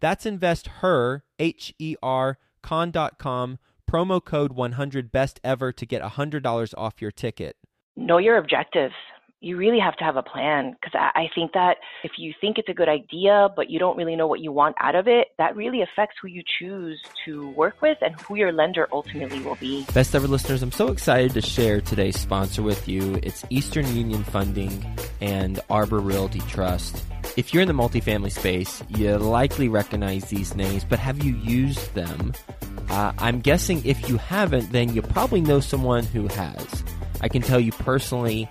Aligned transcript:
That's 0.00 0.26
investher, 0.26 1.24
H 1.38 1.74
E 1.78 1.96
R, 2.02 2.38
con.com 2.62 3.58
promo 3.90 4.24
code 4.24 4.52
100 4.52 5.10
best 5.10 5.40
ever 5.42 5.72
to 5.72 5.86
get 5.86 6.00
$100 6.02 6.74
off 6.78 7.02
your 7.02 7.10
ticket. 7.10 7.56
Know 7.96 8.18
your 8.18 8.38
objectives. 8.38 8.94
You 9.42 9.56
really 9.56 9.78
have 9.78 9.96
to 9.96 10.04
have 10.04 10.16
a 10.16 10.22
plan 10.22 10.72
because 10.72 10.92
I, 10.94 11.30
think 11.34 11.52
that 11.52 11.78
if 12.04 12.12
you 12.18 12.34
think 12.42 12.58
it's 12.58 12.68
a 12.68 12.74
good 12.74 12.90
idea, 12.90 13.48
but 13.56 13.70
you 13.70 13.78
don't 13.78 13.96
really 13.96 14.14
know 14.14 14.26
what 14.26 14.40
you 14.40 14.52
want 14.52 14.76
out 14.78 14.94
of 14.94 15.08
it, 15.08 15.28
that 15.38 15.56
really 15.56 15.80
affects 15.80 16.16
who 16.20 16.28
you 16.28 16.42
choose 16.58 17.00
to 17.24 17.48
work 17.52 17.80
with 17.80 17.96
and 18.02 18.20
who 18.20 18.36
your 18.36 18.52
lender 18.52 18.86
ultimately 18.92 19.40
will 19.40 19.54
be. 19.54 19.86
Best 19.94 20.14
ever 20.14 20.26
listeners, 20.26 20.62
I'm 20.62 20.70
so 20.70 20.88
excited 20.88 21.32
to 21.32 21.40
share 21.40 21.80
today's 21.80 22.20
sponsor 22.20 22.60
with 22.60 22.86
you. 22.86 23.18
It's 23.22 23.42
Eastern 23.48 23.86
Union 23.96 24.24
Funding 24.24 24.84
and 25.22 25.58
Arbor 25.70 26.00
Realty 26.00 26.40
Trust. 26.40 27.02
If 27.38 27.54
you're 27.54 27.62
in 27.62 27.68
the 27.68 27.72
multifamily 27.72 28.32
space, 28.32 28.82
you 28.90 29.16
likely 29.16 29.70
recognize 29.70 30.26
these 30.26 30.54
names, 30.54 30.84
but 30.84 30.98
have 30.98 31.24
you 31.24 31.34
used 31.36 31.94
them? 31.94 32.34
Uh, 32.90 33.14
I'm 33.16 33.40
guessing 33.40 33.82
if 33.86 34.06
you 34.06 34.18
haven't, 34.18 34.70
then 34.70 34.92
you 34.92 35.00
probably 35.00 35.40
know 35.40 35.60
someone 35.60 36.04
who 36.04 36.26
has. 36.26 36.84
I 37.22 37.28
can 37.28 37.40
tell 37.40 37.60
you 37.60 37.72
personally, 37.72 38.50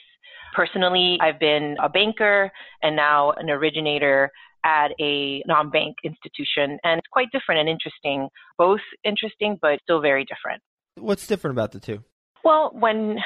Personally, 0.55 1.17
I've 1.19 1.39
been 1.39 1.75
a 1.81 1.89
banker 1.89 2.51
and 2.81 2.95
now 2.95 3.31
an 3.31 3.49
originator 3.49 4.31
at 4.65 4.91
a 5.01 5.43
non-bank 5.45 5.97
institution 6.05 6.79
and 6.85 6.99
it's 6.99 7.07
quite 7.11 7.27
different 7.33 7.59
and 7.59 7.67
interesting 7.67 8.29
both 8.57 8.79
interesting 9.03 9.59
but 9.61 9.77
still 9.83 9.99
very 9.99 10.23
different 10.23 10.61
what's 10.95 11.27
different 11.27 11.53
about 11.53 11.73
the 11.73 11.81
two 11.81 12.01
well, 12.43 12.71
when 12.73 13.19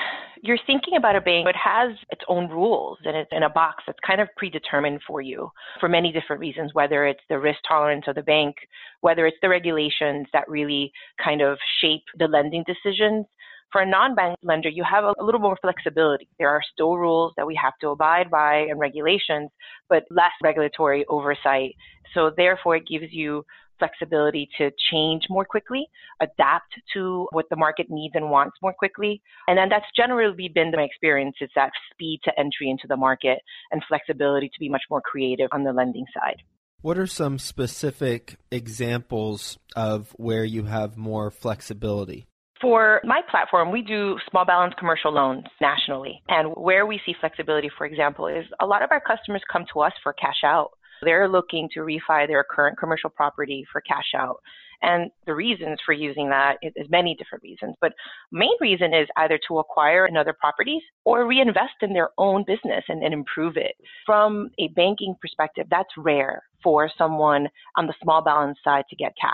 you're 0.43 0.59
thinking 0.65 0.95
about 0.97 1.15
a 1.15 1.21
bank, 1.21 1.47
it 1.47 1.55
has 1.55 1.91
its 2.09 2.21
own 2.27 2.49
rules 2.49 2.97
and 3.03 3.15
it's 3.15 3.29
in 3.31 3.43
a 3.43 3.49
box 3.49 3.83
that's 3.85 3.99
kind 4.05 4.21
of 4.21 4.27
predetermined 4.37 5.01
for 5.07 5.21
you 5.21 5.51
for 5.79 5.89
many 5.89 6.11
different 6.11 6.39
reasons, 6.39 6.73
whether 6.73 7.05
it's 7.05 7.21
the 7.29 7.39
risk 7.39 7.59
tolerance 7.67 8.05
of 8.07 8.15
the 8.15 8.23
bank, 8.23 8.55
whether 9.01 9.25
it's 9.25 9.37
the 9.41 9.49
regulations 9.49 10.27
that 10.33 10.47
really 10.49 10.91
kind 11.23 11.41
of 11.41 11.57
shape 11.81 12.03
the 12.17 12.27
lending 12.27 12.63
decisions. 12.65 13.25
For 13.71 13.81
a 13.81 13.85
non-bank 13.85 14.37
lender, 14.43 14.69
you 14.69 14.85
have 14.89 15.03
a, 15.03 15.13
a 15.19 15.23
little 15.23 15.41
more 15.41 15.57
flexibility. 15.61 16.29
There 16.39 16.49
are 16.49 16.61
still 16.73 16.97
rules 16.97 17.33
that 17.35 17.45
we 17.45 17.59
have 17.61 17.73
to 17.81 17.89
abide 17.89 18.31
by 18.31 18.59
and 18.69 18.79
regulations, 18.79 19.49
but 19.89 20.03
less 20.09 20.31
regulatory 20.41 21.05
oversight. 21.09 21.75
So 22.13 22.31
therefore, 22.35 22.77
it 22.77 22.87
gives 22.87 23.11
you 23.11 23.43
flexibility 23.79 24.49
to 24.57 24.71
change 24.91 25.23
more 25.29 25.45
quickly, 25.45 25.87
adapt 26.21 26.73
to 26.93 27.27
what 27.31 27.45
the 27.49 27.55
market 27.55 27.87
needs 27.89 28.13
and 28.15 28.29
wants 28.29 28.57
more 28.61 28.73
quickly. 28.73 29.21
And 29.47 29.57
then 29.57 29.69
that's 29.69 29.85
generally 29.95 30.49
been 30.53 30.71
my 30.75 30.83
experience 30.83 31.35
is 31.41 31.49
that 31.55 31.71
speed 31.91 32.19
to 32.25 32.31
entry 32.39 32.69
into 32.69 32.87
the 32.87 32.97
market 32.97 33.39
and 33.71 33.81
flexibility 33.87 34.47
to 34.47 34.59
be 34.59 34.69
much 34.69 34.83
more 34.89 35.01
creative 35.01 35.49
on 35.51 35.63
the 35.63 35.73
lending 35.73 36.05
side. 36.13 36.41
What 36.81 36.99
are 36.99 37.07
some 37.07 37.39
specific 37.39 38.37
examples 38.51 39.57
of 39.75 40.13
where 40.17 40.45
you 40.45 40.65
have 40.65 40.95
more 40.95 41.31
flexibility? 41.31 42.27
For 42.61 43.01
my 43.03 43.21
platform, 43.29 43.71
we 43.71 43.81
do 43.81 44.17
small 44.29 44.45
balance 44.45 44.73
commercial 44.79 45.11
loans 45.11 45.45
nationally. 45.61 46.21
And 46.27 46.53
where 46.55 46.85
we 46.85 46.99
see 47.05 47.13
flexibility, 47.19 47.69
for 47.77 47.85
example, 47.85 48.27
is 48.27 48.45
a 48.59 48.65
lot 48.65 48.83
of 48.83 48.91
our 48.91 49.01
customers 49.01 49.43
come 49.51 49.65
to 49.73 49.81
us 49.81 49.93
for 50.01 50.13
cash 50.13 50.43
out. 50.43 50.71
They're 51.01 51.27
looking 51.27 51.69
to 51.73 51.81
refi 51.81 52.27
their 52.27 52.43
current 52.43 52.77
commercial 52.77 53.09
property 53.09 53.65
for 53.71 53.81
cash 53.81 54.13
out. 54.15 54.41
And 54.81 55.09
the 55.25 55.33
reasons 55.33 55.79
for 55.85 55.93
using 55.93 56.29
that 56.29 56.57
is, 56.61 56.71
many 56.89 57.15
different 57.15 57.43
reasons, 57.43 57.75
but 57.81 57.93
main 58.31 58.53
reason 58.61 58.93
is 58.93 59.07
either 59.17 59.39
to 59.47 59.57
acquire 59.57 60.05
another 60.05 60.35
properties 60.39 60.83
or 61.03 61.25
reinvest 61.25 61.81
in 61.81 61.93
their 61.93 62.09
own 62.19 62.43
business 62.45 62.83
and, 62.87 63.03
and 63.03 63.13
improve 63.13 63.57
it. 63.57 63.75
From 64.05 64.51
a 64.59 64.67
banking 64.69 65.15
perspective, 65.19 65.65
that's 65.71 65.89
rare 65.97 66.43
for 66.63 66.91
someone 66.95 67.47
on 67.75 67.87
the 67.87 67.93
small 68.03 68.21
balance 68.21 68.59
side 68.63 68.83
to 68.89 68.95
get 68.95 69.13
cash 69.19 69.33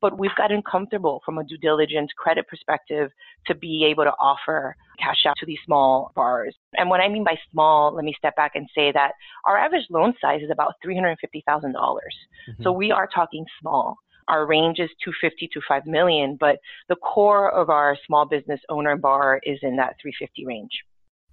but 0.00 0.18
we've 0.18 0.34
gotten 0.36 0.62
comfortable 0.62 1.22
from 1.24 1.38
a 1.38 1.44
due 1.44 1.58
diligence 1.58 2.10
credit 2.16 2.46
perspective 2.48 3.10
to 3.46 3.54
be 3.54 3.86
able 3.90 4.04
to 4.04 4.12
offer 4.20 4.76
cash 4.98 5.24
out 5.26 5.36
to 5.38 5.46
these 5.46 5.58
small 5.64 6.12
bars. 6.14 6.54
And 6.74 6.90
what 6.90 7.00
I 7.00 7.08
mean 7.08 7.24
by 7.24 7.36
small, 7.50 7.94
let 7.94 8.04
me 8.04 8.14
step 8.16 8.36
back 8.36 8.52
and 8.54 8.68
say 8.74 8.92
that 8.92 9.12
our 9.44 9.56
average 9.56 9.84
loan 9.90 10.14
size 10.20 10.42
is 10.42 10.50
about 10.50 10.74
$350,000. 10.84 11.16
Mm-hmm. 11.44 12.62
So 12.62 12.72
we 12.72 12.90
are 12.92 13.08
talking 13.12 13.44
small. 13.60 13.96
Our 14.28 14.46
range 14.46 14.80
is 14.80 14.90
250 15.04 15.48
to 15.52 15.60
5 15.68 15.86
million, 15.86 16.36
but 16.38 16.58
the 16.88 16.96
core 16.96 17.50
of 17.50 17.70
our 17.70 17.96
small 18.06 18.26
business 18.26 18.60
owner 18.68 18.96
bar 18.96 19.40
is 19.44 19.58
in 19.62 19.76
that 19.76 19.96
350 20.02 20.46
range. 20.46 20.70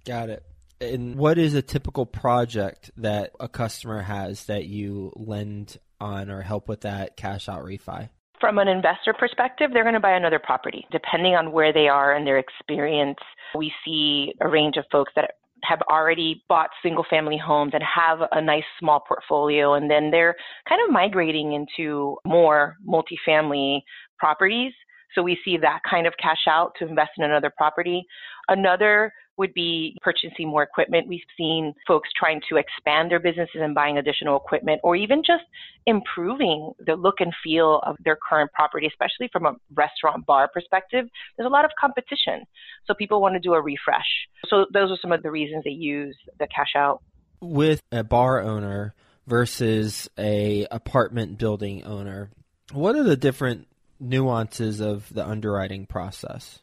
Got 0.04 0.30
it. 0.30 0.44
And 0.80 1.16
what 1.16 1.38
is 1.38 1.54
a 1.54 1.62
typical 1.62 2.06
project 2.06 2.90
that 2.96 3.32
a 3.40 3.48
customer 3.48 4.02
has 4.02 4.44
that 4.46 4.66
you 4.66 5.12
lend 5.16 5.78
on 6.00 6.30
or 6.30 6.42
help 6.42 6.68
with 6.68 6.82
that 6.82 7.16
cash 7.16 7.48
out 7.48 7.64
refi? 7.64 8.10
From 8.44 8.58
an 8.58 8.68
investor 8.68 9.14
perspective, 9.14 9.70
they're 9.72 9.84
going 9.84 9.94
to 9.94 10.00
buy 10.00 10.18
another 10.18 10.38
property. 10.38 10.86
Depending 10.92 11.34
on 11.34 11.50
where 11.50 11.72
they 11.72 11.88
are 11.88 12.14
and 12.14 12.26
their 12.26 12.36
experience, 12.36 13.16
we 13.56 13.72
see 13.86 14.34
a 14.42 14.48
range 14.50 14.76
of 14.76 14.84
folks 14.92 15.10
that 15.16 15.36
have 15.62 15.80
already 15.90 16.44
bought 16.46 16.68
single 16.82 17.06
family 17.08 17.38
homes 17.38 17.72
and 17.72 17.82
have 17.82 18.18
a 18.32 18.42
nice 18.42 18.64
small 18.78 19.00
portfolio 19.08 19.72
and 19.72 19.90
then 19.90 20.10
they're 20.10 20.34
kind 20.68 20.78
of 20.86 20.92
migrating 20.92 21.54
into 21.54 22.18
more 22.26 22.76
multifamily 22.86 23.78
properties. 24.18 24.74
So 25.14 25.22
we 25.22 25.38
see 25.42 25.56
that 25.56 25.78
kind 25.88 26.06
of 26.06 26.12
cash 26.20 26.46
out 26.46 26.72
to 26.80 26.86
invest 26.86 27.12
in 27.16 27.24
another 27.24 27.50
property. 27.56 28.04
Another 28.48 29.10
would 29.36 29.52
be 29.54 29.96
purchasing 30.02 30.48
more 30.48 30.62
equipment. 30.62 31.08
We've 31.08 31.20
seen 31.36 31.74
folks 31.86 32.08
trying 32.18 32.40
to 32.48 32.56
expand 32.56 33.10
their 33.10 33.18
businesses 33.18 33.56
and 33.60 33.74
buying 33.74 33.98
additional 33.98 34.36
equipment 34.36 34.80
or 34.84 34.96
even 34.96 35.22
just 35.26 35.44
improving 35.86 36.72
the 36.84 36.94
look 36.94 37.16
and 37.20 37.32
feel 37.42 37.80
of 37.84 37.96
their 38.04 38.16
current 38.16 38.52
property, 38.52 38.86
especially 38.86 39.28
from 39.32 39.46
a 39.46 39.56
restaurant 39.74 40.24
bar 40.26 40.48
perspective. 40.52 41.06
There's 41.36 41.46
a 41.46 41.50
lot 41.50 41.64
of 41.64 41.72
competition. 41.80 42.44
So 42.86 42.94
people 42.94 43.20
want 43.20 43.34
to 43.34 43.40
do 43.40 43.54
a 43.54 43.60
refresh. 43.60 44.06
So 44.46 44.66
those 44.72 44.90
are 44.90 44.98
some 45.00 45.12
of 45.12 45.22
the 45.22 45.30
reasons 45.30 45.64
they 45.64 45.70
use 45.70 46.16
the 46.38 46.46
cash 46.46 46.74
out. 46.76 47.02
With 47.40 47.82
a 47.92 48.04
bar 48.04 48.40
owner 48.40 48.94
versus 49.26 50.08
a 50.18 50.66
apartment 50.70 51.38
building 51.38 51.84
owner, 51.84 52.30
what 52.72 52.96
are 52.96 53.02
the 53.02 53.16
different 53.16 53.66
nuances 54.00 54.80
of 54.80 55.12
the 55.12 55.26
underwriting 55.26 55.86
process? 55.86 56.60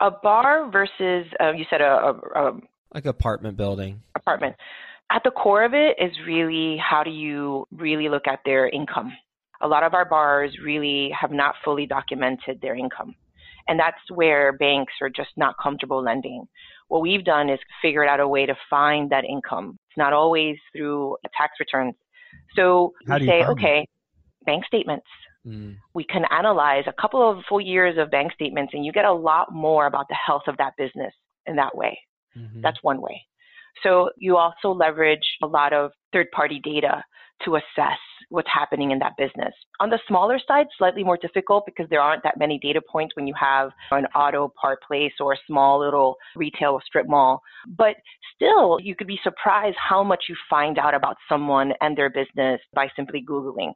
A 0.00 0.10
bar 0.10 0.70
versus 0.70 1.26
uh, 1.40 1.52
you 1.52 1.64
said 1.70 1.80
a, 1.80 1.84
a, 1.84 2.12
a 2.34 2.60
like 2.94 3.06
apartment 3.06 3.56
building. 3.56 4.02
Apartment. 4.16 4.56
At 5.12 5.22
the 5.24 5.30
core 5.30 5.64
of 5.64 5.74
it 5.74 5.96
is 5.98 6.12
really 6.26 6.78
how 6.78 7.02
do 7.02 7.10
you 7.10 7.66
really 7.72 8.08
look 8.08 8.26
at 8.26 8.40
their 8.44 8.68
income. 8.68 9.12
A 9.60 9.68
lot 9.68 9.82
of 9.82 9.94
our 9.94 10.04
bars 10.04 10.56
really 10.64 11.10
have 11.18 11.32
not 11.32 11.54
fully 11.64 11.86
documented 11.86 12.60
their 12.60 12.74
income. 12.74 13.14
And 13.68 13.78
that's 13.78 13.98
where 14.12 14.52
banks 14.52 14.94
are 15.00 15.10
just 15.10 15.30
not 15.36 15.54
comfortable 15.62 16.02
lending. 16.02 16.46
What 16.88 17.02
we've 17.02 17.24
done 17.24 17.50
is 17.50 17.58
figured 17.82 18.08
out 18.08 18.20
a 18.20 18.26
way 18.26 18.46
to 18.46 18.54
find 18.68 19.10
that 19.10 19.24
income. 19.24 19.78
It's 19.90 19.98
not 19.98 20.12
always 20.12 20.56
through 20.74 21.16
tax 21.36 21.54
returns. 21.60 21.94
So 22.56 22.92
how 23.06 23.18
we 23.18 23.26
say 23.26 23.44
okay 23.44 23.86
bank 24.46 24.64
statements 24.64 25.06
Mm. 25.46 25.76
We 25.94 26.04
can 26.04 26.24
analyze 26.30 26.84
a 26.86 27.00
couple 27.00 27.28
of 27.28 27.44
full 27.48 27.60
years 27.60 27.96
of 27.98 28.10
bank 28.10 28.32
statements 28.32 28.74
and 28.74 28.84
you 28.84 28.92
get 28.92 29.04
a 29.04 29.12
lot 29.12 29.52
more 29.52 29.86
about 29.86 30.06
the 30.08 30.16
health 30.26 30.42
of 30.46 30.56
that 30.58 30.74
business 30.76 31.14
in 31.46 31.56
that 31.56 31.76
way. 31.76 31.98
Mm-hmm. 32.36 32.60
That's 32.60 32.78
one 32.82 33.00
way. 33.00 33.22
So 33.82 34.10
you 34.16 34.36
also 34.36 34.72
leverage 34.72 35.26
a 35.42 35.46
lot 35.46 35.72
of 35.72 35.92
third 36.12 36.30
party 36.32 36.60
data 36.62 37.02
to 37.44 37.56
assess 37.56 37.98
what's 38.28 38.48
happening 38.52 38.92
in 38.92 38.98
that 39.00 39.16
business. 39.16 39.52
On 39.80 39.90
the 39.90 39.98
smaller 40.06 40.38
side, 40.46 40.66
slightly 40.78 41.02
more 41.02 41.16
difficult 41.16 41.66
because 41.66 41.86
there 41.90 42.00
aren't 42.00 42.22
that 42.22 42.38
many 42.38 42.58
data 42.58 42.80
points 42.80 43.16
when 43.16 43.26
you 43.26 43.34
have 43.38 43.70
an 43.90 44.06
auto 44.14 44.52
part 44.60 44.78
place 44.86 45.12
or 45.20 45.32
a 45.32 45.36
small 45.46 45.80
little 45.80 46.16
retail 46.36 46.80
strip 46.86 47.08
mall. 47.08 47.42
But 47.66 47.96
still, 48.36 48.78
you 48.80 48.94
could 48.94 49.08
be 49.08 49.18
surprised 49.24 49.76
how 49.76 50.04
much 50.04 50.24
you 50.28 50.36
find 50.48 50.78
out 50.78 50.94
about 50.94 51.16
someone 51.28 51.72
and 51.80 51.96
their 51.96 52.10
business 52.10 52.60
by 52.72 52.88
simply 52.94 53.24
Googling. 53.28 53.72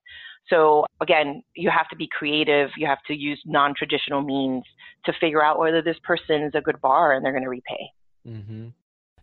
So 0.48 0.84
again, 1.00 1.42
you 1.56 1.70
have 1.70 1.88
to 1.88 1.96
be 1.96 2.08
creative. 2.16 2.70
You 2.76 2.86
have 2.86 3.02
to 3.08 3.14
use 3.14 3.40
non-traditional 3.46 4.22
means 4.22 4.62
to 5.06 5.12
figure 5.20 5.42
out 5.42 5.58
whether 5.58 5.82
this 5.82 5.96
person 6.04 6.42
is 6.42 6.52
a 6.54 6.60
good 6.60 6.80
bar 6.80 7.12
and 7.12 7.24
they're 7.24 7.32
going 7.32 7.44
to 7.44 7.50
repay. 7.50 7.90
Mm-hmm. 8.26 8.68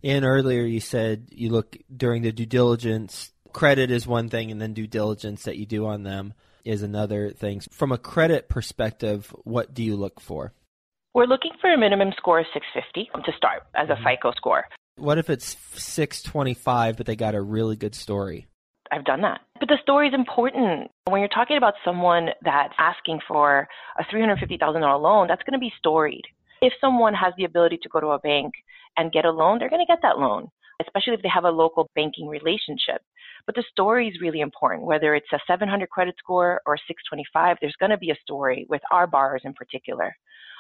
And 0.04 0.26
earlier 0.26 0.64
you 0.64 0.80
said 0.80 1.28
you 1.32 1.52
look 1.52 1.78
during 1.96 2.24
the 2.24 2.32
due 2.32 2.46
diligence. 2.46 3.32
Credit 3.54 3.92
is 3.92 4.08
one 4.08 4.30
thing, 4.30 4.52
and 4.52 4.62
then 4.62 4.74
due 4.74 4.88
diligence 4.88 5.44
that 5.44 5.58
you 5.58 5.66
do 5.66 5.86
on 5.86 6.04
them 6.04 6.34
is 6.64 6.84
another 6.84 7.32
thing. 7.32 7.62
From 7.72 7.92
a 7.92 7.98
credit 7.98 8.50
perspective, 8.50 9.34
what 9.44 9.74
do 9.74 9.84
you 9.84 9.96
look 9.96 10.20
for? 10.20 10.54
We're 11.14 11.26
looking 11.26 11.52
for 11.60 11.74
a 11.74 11.78
minimum 11.78 12.14
score 12.18 12.40
of 12.40 12.46
650 12.54 13.10
to 13.26 13.38
start 13.38 13.64
as 13.76 13.90
a 13.90 13.94
mm-hmm. 13.94 14.04
FICO 14.04 14.32
score. 14.32 14.66
What 14.96 15.18
if 15.18 15.30
it's 15.30 15.58
625, 15.74 16.98
but 16.98 17.06
they 17.06 17.16
got 17.16 17.36
a 17.36 17.42
really 17.42 17.76
good 17.76 17.96
story? 17.96 18.48
I've 18.92 19.06
done 19.06 19.22
that. 19.22 19.42
But 19.60 19.70
the 19.70 19.78
story 19.82 20.08
is 20.10 20.14
important. 20.14 20.92
When 21.06 21.22
you're 21.22 21.30
talking 21.30 21.58
about 21.58 21.76
someone 21.84 22.30
that's 22.44 22.74
asking 22.78 23.20
for 23.28 23.68
a 23.98 24.04
$350,000 24.04 25.02
loan, 25.02 25.28
that's 25.28 25.44
going 25.44 25.54
to 25.54 25.60
be 25.60 25.72
storied. 25.78 26.26
If 26.62 26.74
someone 26.80 27.14
has 27.14 27.34
the 27.38 27.46
ability 27.46 27.80
to 27.84 27.90
go 27.90 28.00
to 28.00 28.08
a 28.08 28.20
bank 28.20 28.54
and 28.98 29.12
get 29.12 29.26
a 29.26 29.32
loan, 29.32 29.60
they're 29.60 29.70
going 29.70 29.86
to 29.86 29.92
get 29.92 30.02
that 30.04 30.20
loan, 30.20 30.50
especially 30.82 31.14
if 31.14 31.22
they 31.22 31.30
have 31.34 31.46
a 31.46 31.50
local 31.50 31.90
banking 31.96 32.28
relationship. 32.28 33.02
But 33.46 33.56
the 33.56 33.64
story 33.72 34.08
is 34.08 34.22
really 34.22 34.42
important. 34.42 34.88
Whether 34.88 35.16
it's 35.16 35.32
a 35.34 35.40
700 35.48 35.90
credit 35.90 36.16
score 36.20 36.62
or 36.66 36.76
a 36.76 36.80
625, 36.88 37.58
there's 37.62 37.76
going 37.80 37.92
to 37.92 37.98
be 37.98 38.12
a 38.12 38.16
story 38.22 38.66
with 38.70 38.82
our 38.92 39.08
borrowers 39.08 39.42
in 39.46 39.54
particular. 39.54 40.16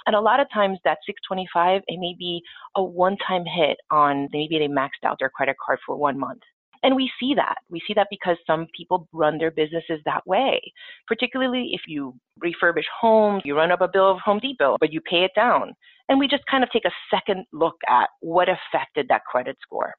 And 0.07 0.15
a 0.15 0.21
lot 0.21 0.39
of 0.39 0.47
times 0.53 0.79
that 0.83 0.97
625, 1.05 1.83
it 1.87 1.99
may 1.99 2.15
be 2.17 2.41
a 2.75 2.83
one-time 2.83 3.45
hit 3.45 3.77
on 3.91 4.29
maybe 4.33 4.57
they 4.57 4.67
maxed 4.67 5.05
out 5.05 5.17
their 5.19 5.29
credit 5.29 5.55
card 5.63 5.79
for 5.85 5.95
one 5.95 6.17
month 6.19 6.41
And 6.83 6.95
we 6.95 7.11
see 7.19 7.35
that. 7.35 7.57
We 7.69 7.81
see 7.87 7.93
that 7.93 8.07
because 8.09 8.37
some 8.47 8.67
people 8.75 9.07
run 9.13 9.37
their 9.37 9.51
businesses 9.51 10.01
that 10.05 10.25
way. 10.25 10.59
Particularly 11.07 11.71
if 11.73 11.81
you 11.87 12.15
refurbish 12.43 12.85
homes, 12.99 13.43
you 13.45 13.55
run 13.55 13.71
up 13.71 13.81
a 13.81 13.87
bill 13.87 14.11
of 14.11 14.19
Home 14.19 14.39
Depot, 14.39 14.77
but 14.79 14.91
you 14.91 15.01
pay 15.01 15.23
it 15.23 15.31
down. 15.35 15.73
And 16.09 16.19
we 16.19 16.27
just 16.27 16.45
kind 16.49 16.63
of 16.63 16.71
take 16.71 16.85
a 16.85 16.91
second 17.13 17.45
look 17.53 17.75
at 17.87 18.09
what 18.21 18.49
affected 18.49 19.07
that 19.09 19.23
credit 19.25 19.57
score. 19.61 19.93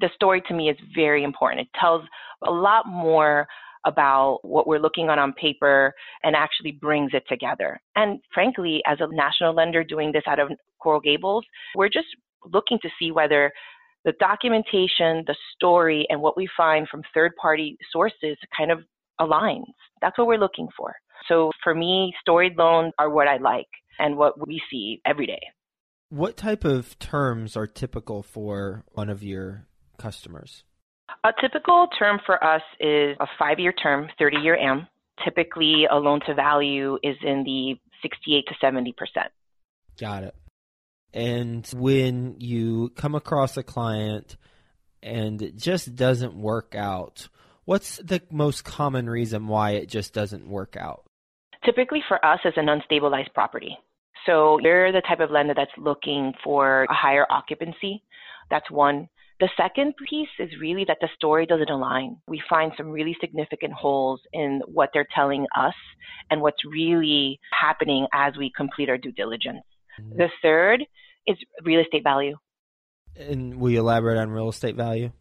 The 0.00 0.10
story 0.14 0.42
to 0.48 0.54
me 0.54 0.70
is 0.70 0.76
very 0.94 1.24
important. 1.24 1.62
It 1.62 1.78
tells 1.78 2.02
a 2.46 2.50
lot 2.50 2.86
more 2.86 3.46
about 3.86 4.40
what 4.42 4.66
we're 4.66 4.78
looking 4.78 5.08
on 5.08 5.18
on 5.18 5.32
paper 5.32 5.94
and 6.22 6.36
actually 6.36 6.72
brings 6.72 7.12
it 7.14 7.24
together. 7.28 7.80
And 7.96 8.20
frankly, 8.34 8.82
as 8.86 8.98
a 9.00 9.12
national 9.14 9.54
lender 9.54 9.84
doing 9.84 10.12
this 10.12 10.24
out 10.26 10.38
of 10.38 10.50
Coral 10.80 11.00
Gables, 11.00 11.44
we're 11.74 11.88
just 11.88 12.08
looking 12.44 12.78
to 12.82 12.88
see 12.98 13.12
whether 13.12 13.52
the 14.04 14.12
documentation, 14.20 15.24
the 15.26 15.36
story, 15.54 16.06
and 16.08 16.20
what 16.20 16.36
we 16.36 16.48
find 16.56 16.88
from 16.88 17.02
third 17.14 17.32
party 17.40 17.76
sources 17.92 18.36
kind 18.56 18.70
of 18.70 18.80
aligns. 19.20 19.64
That's 20.00 20.16
what 20.16 20.26
we're 20.26 20.38
looking 20.38 20.68
for. 20.76 20.94
So 21.28 21.50
for 21.62 21.74
me, 21.74 22.14
storied 22.20 22.56
loans 22.56 22.92
are 22.98 23.10
what 23.10 23.26
I 23.26 23.38
like 23.38 23.66
and 23.98 24.16
what 24.16 24.46
we 24.46 24.62
see 24.70 25.00
every 25.04 25.26
day. 25.26 25.40
What 26.10 26.36
type 26.36 26.64
of 26.64 26.98
terms 26.98 27.56
are 27.56 27.66
typical 27.66 28.22
for 28.22 28.84
one 28.92 29.10
of 29.10 29.22
your 29.22 29.66
customers? 29.98 30.64
A 31.24 31.30
typical 31.40 31.88
term 31.98 32.20
for 32.24 32.42
us 32.42 32.62
is 32.80 33.16
a 33.20 33.26
five 33.38 33.58
year 33.58 33.72
term, 33.72 34.08
30 34.18 34.38
year 34.38 34.56
AM. 34.56 34.86
Typically, 35.24 35.86
a 35.90 35.96
loan 35.96 36.20
to 36.26 36.34
value 36.34 36.98
is 37.02 37.16
in 37.22 37.42
the 37.44 37.74
68 38.02 38.44
to 38.46 38.54
70%. 38.64 38.94
Got 39.98 40.22
it. 40.24 40.34
And 41.12 41.66
when 41.74 42.36
you 42.38 42.90
come 42.90 43.14
across 43.14 43.56
a 43.56 43.62
client 43.62 44.36
and 45.02 45.40
it 45.42 45.56
just 45.56 45.96
doesn't 45.96 46.34
work 46.34 46.74
out, 46.76 47.28
what's 47.64 47.96
the 47.96 48.22
most 48.30 48.64
common 48.64 49.08
reason 49.08 49.48
why 49.48 49.72
it 49.72 49.88
just 49.88 50.12
doesn't 50.12 50.48
work 50.48 50.76
out? 50.76 51.04
Typically 51.64 52.02
for 52.06 52.24
us, 52.24 52.40
it's 52.44 52.56
an 52.56 52.66
unstabilized 52.66 53.34
property. 53.34 53.76
So 54.26 54.58
you're 54.60 54.92
the 54.92 55.00
type 55.00 55.20
of 55.20 55.30
lender 55.30 55.54
that's 55.56 55.70
looking 55.78 56.34
for 56.44 56.84
a 56.84 56.94
higher 56.94 57.26
occupancy. 57.30 58.02
That's 58.50 58.70
one. 58.70 59.08
The 59.40 59.48
second 59.56 59.94
piece 60.08 60.28
is 60.40 60.50
really 60.60 60.84
that 60.86 60.98
the 61.00 61.08
story 61.14 61.46
doesn't 61.46 61.70
align. 61.70 62.16
We 62.26 62.42
find 62.50 62.72
some 62.76 62.88
really 62.88 63.16
significant 63.20 63.72
holes 63.72 64.20
in 64.32 64.62
what 64.66 64.90
they're 64.92 65.06
telling 65.14 65.46
us 65.56 65.74
and 66.30 66.40
what's 66.40 66.64
really 66.64 67.38
happening 67.52 68.08
as 68.12 68.36
we 68.36 68.50
complete 68.56 68.88
our 68.88 68.98
due 68.98 69.12
diligence. 69.12 69.62
Mm-hmm. 70.00 70.18
The 70.18 70.28
third 70.42 70.84
is 71.26 71.36
real 71.64 71.80
estate 71.80 72.02
value. 72.02 72.36
And 73.16 73.60
will 73.60 73.70
you 73.70 73.80
elaborate 73.80 74.18
on 74.18 74.30
real 74.30 74.48
estate 74.48 74.74
value? 74.74 75.12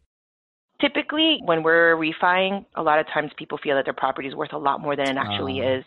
Typically, 0.81 1.39
when 1.43 1.63
we're 1.63 1.95
refining, 1.95 2.65
a 2.75 2.83
lot 2.83 2.99
of 2.99 3.07
times 3.07 3.31
people 3.37 3.59
feel 3.61 3.75
that 3.75 3.85
their 3.85 3.93
property 3.93 4.27
is 4.27 4.35
worth 4.35 4.53
a 4.53 4.57
lot 4.57 4.81
more 4.81 4.95
than 4.95 5.09
it 5.09 5.17
actually 5.17 5.61
uh. 5.61 5.77
is. 5.77 5.85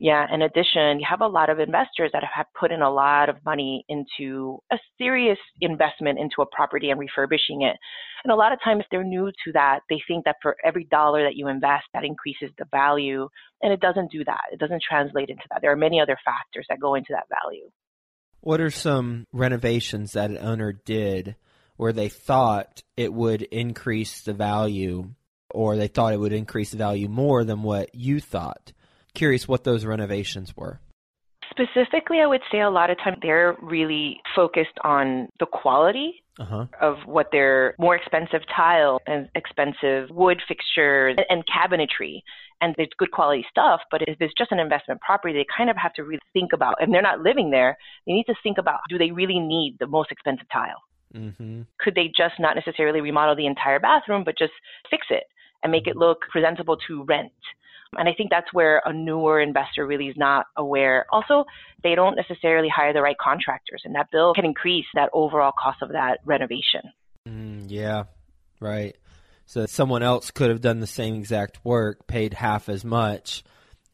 Yeah, 0.00 0.26
in 0.32 0.42
addition, 0.42 1.00
you 1.00 1.06
have 1.08 1.20
a 1.20 1.26
lot 1.26 1.50
of 1.50 1.58
investors 1.58 2.10
that 2.12 2.22
have 2.22 2.46
put 2.58 2.70
in 2.70 2.82
a 2.82 2.90
lot 2.90 3.28
of 3.28 3.36
money 3.44 3.84
into 3.88 4.58
a 4.70 4.78
serious 4.96 5.38
investment 5.60 6.18
into 6.18 6.40
a 6.40 6.46
property 6.46 6.90
and 6.90 7.00
refurbishing 7.00 7.62
it. 7.62 7.76
And 8.24 8.32
a 8.32 8.36
lot 8.36 8.52
of 8.52 8.60
times, 8.62 8.82
if 8.82 8.86
they're 8.90 9.04
new 9.04 9.30
to 9.44 9.52
that, 9.52 9.80
they 9.88 10.00
think 10.06 10.24
that 10.24 10.36
for 10.42 10.56
every 10.64 10.84
dollar 10.84 11.24
that 11.24 11.36
you 11.36 11.48
invest, 11.48 11.86
that 11.94 12.04
increases 12.04 12.50
the 12.58 12.64
value. 12.70 13.28
And 13.62 13.72
it 13.72 13.80
doesn't 13.80 14.12
do 14.12 14.24
that. 14.24 14.42
It 14.52 14.60
doesn't 14.60 14.82
translate 14.88 15.30
into 15.30 15.44
that. 15.50 15.60
There 15.62 15.72
are 15.72 15.76
many 15.76 16.00
other 16.00 16.18
factors 16.24 16.66
that 16.68 16.80
go 16.80 16.94
into 16.94 17.10
that 17.10 17.26
value. 17.42 17.70
What 18.40 18.60
are 18.60 18.70
some 18.70 19.26
renovations 19.32 20.12
that 20.12 20.30
an 20.30 20.38
owner 20.38 20.72
did 20.72 21.34
where 21.76 21.92
they 21.92 22.08
thought 22.08 22.82
it 22.96 23.12
would 23.12 23.42
increase 23.42 24.22
the 24.22 24.32
value 24.32 25.10
or 25.50 25.76
they 25.76 25.88
thought 25.88 26.12
it 26.12 26.20
would 26.20 26.32
increase 26.32 26.70
the 26.70 26.76
value 26.76 27.08
more 27.08 27.44
than 27.44 27.62
what 27.62 27.94
you 27.94 28.20
thought? 28.20 28.72
Curious 29.14 29.48
what 29.48 29.64
those 29.64 29.84
renovations 29.84 30.56
were. 30.56 30.80
Specifically, 31.50 32.20
I 32.22 32.26
would 32.26 32.42
say 32.52 32.60
a 32.60 32.70
lot 32.70 32.90
of 32.90 32.98
times 32.98 33.18
they're 33.22 33.56
really 33.60 34.20
focused 34.36 34.78
on 34.84 35.28
the 35.40 35.46
quality 35.46 36.22
uh-huh. 36.38 36.66
of 36.80 36.98
what 37.06 37.28
their 37.32 37.74
more 37.78 37.96
expensive 37.96 38.42
tile 38.54 39.00
and 39.06 39.28
expensive 39.34 40.10
wood 40.10 40.40
fixtures 40.46 41.16
and 41.28 41.42
cabinetry 41.46 42.20
and 42.60 42.74
it's 42.78 42.92
good 42.98 43.10
quality 43.10 43.44
stuff, 43.50 43.80
but 43.90 44.02
if 44.02 44.16
it's 44.20 44.34
just 44.36 44.52
an 44.52 44.58
investment 44.58 45.00
property, 45.00 45.34
they 45.34 45.46
kind 45.56 45.70
of 45.70 45.76
have 45.76 45.92
to 45.94 46.02
really 46.02 46.20
think 46.32 46.52
about, 46.52 46.76
and 46.80 46.92
they're 46.92 47.02
not 47.02 47.20
living 47.20 47.50
there, 47.50 47.76
they 48.06 48.12
need 48.12 48.26
to 48.26 48.34
think 48.42 48.58
about 48.58 48.80
do 48.88 48.98
they 48.98 49.10
really 49.10 49.38
need 49.38 49.76
the 49.78 49.86
most 49.86 50.10
expensive 50.10 50.46
tile? 50.52 50.82
Mm-hmm. 51.14 51.62
Could 51.80 51.94
they 51.94 52.08
just 52.08 52.34
not 52.38 52.56
necessarily 52.56 53.00
remodel 53.00 53.36
the 53.36 53.46
entire 53.46 53.80
bathroom, 53.80 54.24
but 54.24 54.36
just 54.36 54.52
fix 54.90 55.06
it 55.10 55.24
and 55.62 55.72
make 55.72 55.86
it 55.86 55.96
look 55.96 56.18
presentable 56.30 56.76
to 56.88 57.04
rent? 57.04 57.32
And 57.96 58.08
I 58.08 58.12
think 58.12 58.30
that's 58.30 58.52
where 58.52 58.82
a 58.84 58.92
newer 58.92 59.40
investor 59.40 59.86
really 59.86 60.08
is 60.08 60.16
not 60.16 60.46
aware. 60.56 61.06
Also, 61.10 61.44
they 61.82 61.94
don't 61.94 62.16
necessarily 62.16 62.68
hire 62.68 62.92
the 62.92 63.02
right 63.02 63.16
contractors, 63.18 63.82
and 63.84 63.94
that 63.94 64.10
bill 64.12 64.34
can 64.34 64.44
increase 64.44 64.86
that 64.94 65.10
overall 65.12 65.52
cost 65.58 65.82
of 65.82 65.90
that 65.90 66.18
renovation. 66.24 66.82
Mm, 67.26 67.64
yeah, 67.68 68.04
right. 68.60 68.96
So 69.46 69.64
someone 69.66 70.02
else 70.02 70.30
could 70.30 70.50
have 70.50 70.60
done 70.60 70.80
the 70.80 70.86
same 70.86 71.14
exact 71.14 71.64
work, 71.64 72.06
paid 72.06 72.34
half 72.34 72.68
as 72.68 72.84
much, 72.84 73.42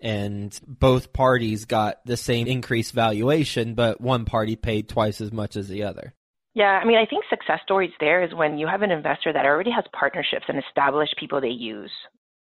and 0.00 0.58
both 0.66 1.12
parties 1.12 1.64
got 1.64 2.04
the 2.04 2.16
same 2.16 2.48
increased 2.48 2.92
valuation, 2.92 3.74
but 3.74 4.00
one 4.00 4.24
party 4.24 4.56
paid 4.56 4.88
twice 4.88 5.20
as 5.20 5.32
much 5.32 5.56
as 5.56 5.68
the 5.68 5.84
other. 5.84 6.14
Yeah, 6.54 6.80
I 6.80 6.84
mean, 6.84 6.98
I 6.98 7.06
think 7.06 7.24
success 7.28 7.60
stories 7.64 7.90
there 7.98 8.22
is 8.22 8.32
when 8.32 8.58
you 8.58 8.66
have 8.68 8.82
an 8.82 8.92
investor 8.92 9.32
that 9.32 9.44
already 9.44 9.72
has 9.72 9.84
partnerships 9.92 10.44
and 10.48 10.58
established 10.58 11.16
people 11.18 11.40
they 11.40 11.48
use. 11.48 11.90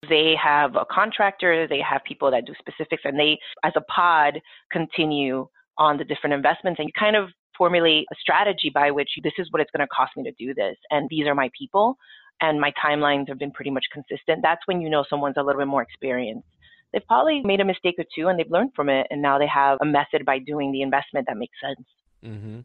They 0.09 0.35
have 0.43 0.77
a 0.77 0.85
contractor, 0.91 1.67
they 1.67 1.81
have 1.81 2.03
people 2.07 2.31
that 2.31 2.47
do 2.47 2.55
specifics, 2.59 3.03
and 3.05 3.19
they, 3.19 3.39
as 3.65 3.73
a 3.77 3.81
pod, 3.81 4.41
continue 4.71 5.49
on 5.77 5.97
the 5.97 6.05
different 6.05 6.35
investments. 6.35 6.79
And 6.79 6.87
you 6.87 6.93
kind 6.99 7.17
of 7.17 7.31
formulate 7.57 8.07
a 8.13 8.17
strategy 8.21 8.71
by 8.73 8.93
which 8.93 9.11
this 9.25 9.33
is 9.39 9.49
what 9.51 9.61
it's 9.61 9.71
going 9.77 9.87
to 9.87 9.89
cost 9.89 10.13
me 10.17 10.23
to 10.25 10.33
do 10.39 10.55
this, 10.55 10.77
and 10.91 11.09
these 11.11 11.27
are 11.27 11.35
my 11.35 11.51
people 11.59 11.97
and 12.41 12.61
my 12.61 12.73
timelines 12.85 13.29
have 13.29 13.39
been 13.39 13.51
pretty 13.51 13.71
much 13.71 13.85
consistent, 13.93 14.41
that's 14.43 14.61
when 14.67 14.81
you 14.81 14.89
know 14.89 15.05
someone's 15.09 15.37
a 15.37 15.43
little 15.43 15.61
bit 15.61 15.69
more 15.69 15.83
experienced. 15.83 16.47
They've 16.93 17.07
probably 17.07 17.43
made 17.45 17.61
a 17.61 17.65
mistake 17.65 17.97
or 17.99 18.05
two 18.17 18.29
and 18.29 18.39
they've 18.39 18.51
learned 18.51 18.73
from 18.75 18.89
it, 18.89 19.07
and 19.11 19.21
now 19.21 19.39
they 19.39 19.47
have 19.47 19.79
a 19.81 19.87
method 19.87 20.25
by 20.25 20.39
doing 20.39 20.73
the 20.73 20.83
investment 20.83 21.27
that 21.27 21.37
makes 21.37 21.57
sense. 21.61 21.87
Mm-hmm. 22.25 22.61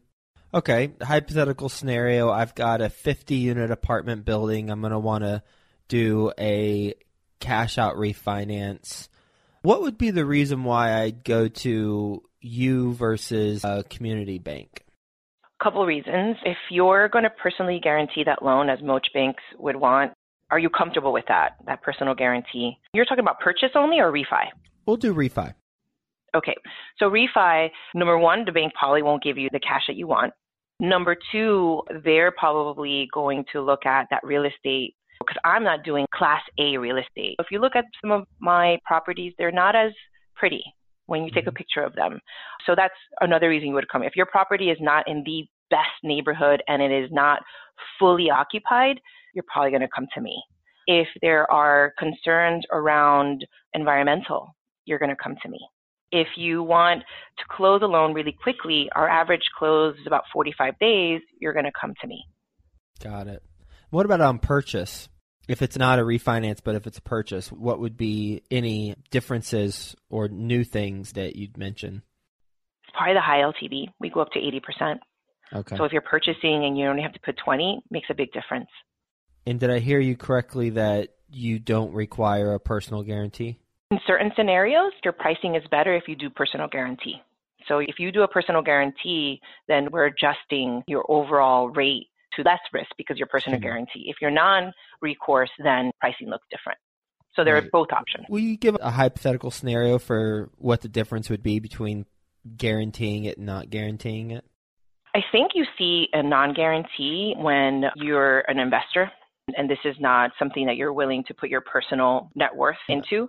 Okay, 0.54 0.92
hypothetical 1.02 1.68
scenario 1.68 2.30
I've 2.30 2.54
got 2.54 2.80
a 2.80 2.88
50 2.88 3.34
unit 3.34 3.70
apartment 3.70 4.24
building. 4.24 4.70
I'm 4.70 4.80
going 4.80 4.92
to 4.92 4.98
want 4.98 5.24
to 5.24 5.42
do 5.88 6.32
a 6.38 6.94
cash 7.40 7.78
out 7.78 7.96
refinance. 7.96 9.08
What 9.62 9.82
would 9.82 9.96
be 9.96 10.10
the 10.10 10.26
reason 10.26 10.64
why 10.64 11.00
I'd 11.00 11.24
go 11.24 11.48
to 11.48 12.22
you 12.40 12.92
versus 12.94 13.64
a 13.64 13.82
community 13.84 14.38
bank? 14.38 14.84
A 15.60 15.64
couple 15.64 15.84
reasons. 15.86 16.36
If 16.44 16.58
you're 16.70 17.08
going 17.08 17.24
to 17.24 17.30
personally 17.30 17.80
guarantee 17.82 18.24
that 18.24 18.42
loan, 18.42 18.68
as 18.68 18.82
most 18.82 19.08
banks 19.14 19.42
would 19.58 19.76
want, 19.76 20.12
are 20.50 20.58
you 20.58 20.68
comfortable 20.68 21.12
with 21.12 21.24
that, 21.28 21.56
that 21.66 21.82
personal 21.82 22.14
guarantee? 22.14 22.78
You're 22.92 23.06
talking 23.06 23.24
about 23.24 23.40
purchase 23.40 23.70
only 23.74 23.98
or 23.98 24.12
refi? 24.12 24.48
We'll 24.86 24.96
do 24.96 25.14
refi. 25.14 25.54
Okay. 26.36 26.54
So 26.98 27.10
refi, 27.10 27.70
number 27.94 28.18
one, 28.18 28.44
the 28.44 28.52
bank 28.52 28.74
probably 28.78 29.02
won't 29.02 29.22
give 29.22 29.38
you 29.38 29.48
the 29.52 29.60
cash 29.60 29.84
that 29.88 29.96
you 29.96 30.06
want. 30.06 30.34
Number 30.80 31.16
two, 31.32 31.82
they're 32.04 32.32
probably 32.32 33.08
going 33.12 33.44
to 33.52 33.62
look 33.62 33.86
at 33.86 34.08
that 34.10 34.20
real 34.24 34.44
estate 34.44 34.94
because 35.26 35.40
I'm 35.44 35.64
not 35.64 35.84
doing 35.84 36.06
class 36.14 36.42
A 36.58 36.76
real 36.76 36.96
estate. 36.96 37.36
If 37.38 37.46
you 37.50 37.60
look 37.60 37.76
at 37.76 37.84
some 38.00 38.10
of 38.10 38.26
my 38.40 38.78
properties, 38.84 39.32
they're 39.38 39.52
not 39.52 39.74
as 39.76 39.92
pretty 40.36 40.62
when 41.06 41.24
you 41.24 41.30
take 41.30 41.46
a 41.46 41.50
mm-hmm. 41.50 41.56
picture 41.56 41.82
of 41.82 41.94
them. 41.94 42.20
So 42.66 42.74
that's 42.76 42.94
another 43.20 43.48
reason 43.48 43.68
you 43.68 43.74
would 43.74 43.88
come. 43.88 44.02
If 44.02 44.16
your 44.16 44.26
property 44.26 44.70
is 44.70 44.78
not 44.80 45.08
in 45.08 45.22
the 45.24 45.44
best 45.70 46.02
neighborhood 46.02 46.62
and 46.68 46.82
it 46.82 46.90
is 46.90 47.10
not 47.12 47.40
fully 47.98 48.30
occupied, 48.30 49.00
you're 49.34 49.44
probably 49.52 49.70
going 49.70 49.82
to 49.82 49.88
come 49.94 50.06
to 50.14 50.20
me. 50.20 50.42
If 50.86 51.08
there 51.22 51.50
are 51.50 51.94
concerns 51.98 52.64
around 52.70 53.46
environmental, 53.72 54.54
you're 54.84 54.98
going 54.98 55.10
to 55.10 55.16
come 55.22 55.36
to 55.42 55.48
me. 55.48 55.58
If 56.12 56.28
you 56.36 56.62
want 56.62 57.02
to 57.38 57.44
close 57.50 57.80
a 57.82 57.86
loan 57.86 58.14
really 58.14 58.36
quickly, 58.40 58.88
our 58.94 59.08
average 59.08 59.48
close 59.58 59.96
is 59.98 60.06
about 60.06 60.24
45 60.32 60.78
days, 60.78 61.20
you're 61.40 61.54
going 61.54 61.64
to 61.64 61.72
come 61.78 61.94
to 62.02 62.06
me. 62.06 62.24
Got 63.02 63.26
it. 63.26 63.42
What 63.90 64.06
about 64.06 64.20
on 64.20 64.38
purchase? 64.38 65.08
If 65.46 65.60
it's 65.60 65.76
not 65.76 65.98
a 65.98 66.02
refinance, 66.02 66.60
but 66.64 66.74
if 66.74 66.86
it's 66.86 66.98
a 66.98 67.02
purchase, 67.02 67.52
what 67.52 67.78
would 67.78 67.96
be 67.96 68.42
any 68.50 68.94
differences 69.10 69.94
or 70.08 70.28
new 70.28 70.64
things 70.64 71.12
that 71.12 71.36
you'd 71.36 71.58
mention? 71.58 72.02
It's 72.84 72.96
probably 72.96 73.14
the 73.14 73.20
high 73.20 73.40
LTV. 73.40 73.88
We 74.00 74.10
go 74.10 74.20
up 74.20 74.30
to 74.32 74.38
80%. 74.38 74.98
Okay. 75.52 75.76
So 75.76 75.84
if 75.84 75.92
you're 75.92 76.02
purchasing 76.02 76.64
and 76.64 76.78
you 76.78 76.86
only 76.86 77.02
have 77.02 77.12
to 77.12 77.20
put 77.20 77.36
20, 77.44 77.82
makes 77.90 78.08
a 78.10 78.14
big 78.14 78.32
difference. 78.32 78.68
And 79.46 79.60
did 79.60 79.70
I 79.70 79.78
hear 79.78 80.00
you 80.00 80.16
correctly 80.16 80.70
that 80.70 81.10
you 81.30 81.58
don't 81.58 81.92
require 81.92 82.54
a 82.54 82.60
personal 82.60 83.02
guarantee? 83.02 83.58
In 83.90 84.00
certain 84.06 84.32
scenarios, 84.36 84.92
your 85.04 85.12
pricing 85.12 85.54
is 85.56 85.62
better 85.70 85.94
if 85.94 86.04
you 86.08 86.16
do 86.16 86.30
personal 86.30 86.68
guarantee. 86.68 87.20
So 87.68 87.78
if 87.78 87.98
you 87.98 88.12
do 88.12 88.22
a 88.22 88.28
personal 88.28 88.62
guarantee, 88.62 89.40
then 89.68 89.88
we're 89.90 90.06
adjusting 90.06 90.82
your 90.86 91.04
overall 91.08 91.68
rate 91.68 92.08
to 92.36 92.42
less 92.42 92.60
risk 92.72 92.90
because 92.96 93.18
you're 93.18 93.26
personal 93.26 93.58
Mm-hmm. 93.58 93.66
guarantee. 93.66 94.04
If 94.06 94.16
you're 94.20 94.30
non-recourse, 94.30 95.50
then 95.62 95.90
pricing 96.00 96.28
looks 96.28 96.46
different. 96.50 96.78
So 97.34 97.44
there 97.44 97.56
are 97.56 97.62
both 97.72 97.88
options. 97.92 98.26
Will 98.28 98.40
you 98.40 98.56
give 98.56 98.76
a 98.80 98.90
hypothetical 98.90 99.50
scenario 99.50 99.98
for 99.98 100.50
what 100.56 100.82
the 100.82 100.88
difference 100.88 101.28
would 101.30 101.42
be 101.42 101.58
between 101.58 102.06
guaranteeing 102.56 103.24
it 103.24 103.38
and 103.38 103.46
not 103.46 103.70
guaranteeing 103.70 104.30
it? 104.30 104.44
I 105.16 105.20
think 105.32 105.52
you 105.54 105.64
see 105.76 106.08
a 106.12 106.22
non-guarantee 106.22 107.34
when 107.36 107.84
you're 107.96 108.40
an 108.40 108.58
investor 108.58 109.10
and 109.56 109.68
this 109.68 109.78
is 109.84 109.96
not 110.00 110.30
something 110.38 110.66
that 110.66 110.76
you're 110.76 110.92
willing 110.92 111.24
to 111.24 111.34
put 111.34 111.50
your 111.50 111.60
personal 111.60 112.30
net 112.34 112.54
worth 112.54 112.76
into. 112.88 113.28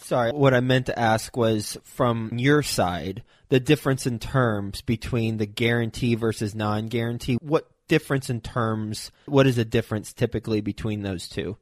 Sorry, 0.00 0.30
what 0.30 0.54
I 0.54 0.60
meant 0.60 0.86
to 0.86 0.98
ask 0.98 1.36
was 1.36 1.76
from 1.82 2.30
your 2.36 2.62
side, 2.62 3.24
the 3.48 3.58
difference 3.58 4.06
in 4.06 4.18
terms 4.18 4.80
between 4.80 5.38
the 5.38 5.46
guarantee 5.46 6.14
versus 6.14 6.54
non 6.54 6.86
guarantee. 6.86 7.36
What 7.40 7.68
difference 7.88 8.30
in 8.30 8.40
terms, 8.40 9.10
what 9.26 9.46
is 9.46 9.56
the 9.56 9.64
difference 9.64 10.12
typically 10.12 10.60
between 10.60 11.02
those 11.02 11.28
two? 11.28 11.56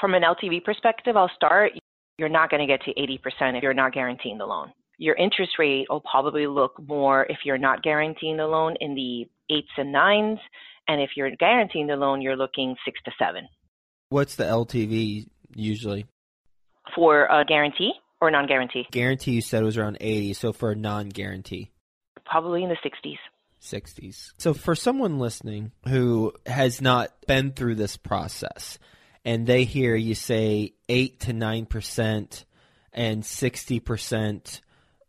From 0.00 0.14
an 0.14 0.22
LTV 0.22 0.64
perspective, 0.64 1.16
I'll 1.16 1.30
start. 1.34 1.72
You're 2.18 2.28
not 2.28 2.50
going 2.50 2.60
to 2.60 2.66
get 2.66 2.84
to 2.84 2.94
80% 2.94 3.56
if 3.56 3.62
you're 3.62 3.74
not 3.74 3.92
guaranteeing 3.92 4.38
the 4.38 4.46
loan. 4.46 4.72
Your 4.98 5.14
interest 5.16 5.52
rate 5.58 5.86
will 5.88 6.02
probably 6.02 6.46
look 6.46 6.74
more 6.86 7.24
if 7.28 7.38
you're 7.44 7.58
not 7.58 7.82
guaranteeing 7.82 8.36
the 8.36 8.46
loan 8.46 8.76
in 8.80 8.94
the 8.94 9.26
eights 9.52 9.70
and 9.76 9.90
nines. 9.90 10.38
And 10.88 11.00
if 11.00 11.10
you're 11.16 11.34
guaranteeing 11.36 11.86
the 11.86 11.96
loan, 11.96 12.20
you're 12.20 12.36
looking 12.36 12.76
six 12.84 13.00
to 13.04 13.12
seven. 13.18 13.48
What's 14.10 14.36
the 14.36 14.44
LTV 14.44 15.26
usually? 15.54 16.06
For 16.94 17.26
a 17.26 17.44
guarantee 17.44 17.92
or 18.20 18.30
non 18.30 18.46
guarantee? 18.46 18.86
Guarantee 18.90 19.32
you 19.32 19.40
said 19.40 19.62
it 19.62 19.66
was 19.66 19.78
around 19.78 19.98
80, 20.00 20.34
so 20.34 20.52
for 20.52 20.70
a 20.70 20.76
non 20.76 21.08
guarantee. 21.08 21.70
Probably 22.24 22.62
in 22.62 22.68
the 22.68 22.76
60s. 22.76 23.16
60s. 23.62 24.32
So 24.38 24.54
for 24.54 24.74
someone 24.74 25.18
listening 25.18 25.72
who 25.88 26.32
has 26.46 26.80
not 26.80 27.12
been 27.26 27.52
through 27.52 27.76
this 27.76 27.96
process 27.96 28.78
and 29.24 29.46
they 29.46 29.64
hear 29.64 29.94
you 29.94 30.14
say 30.14 30.74
8 30.88 31.20
to 31.20 31.32
9% 31.32 32.44
and 32.92 33.22
60% 33.22 34.60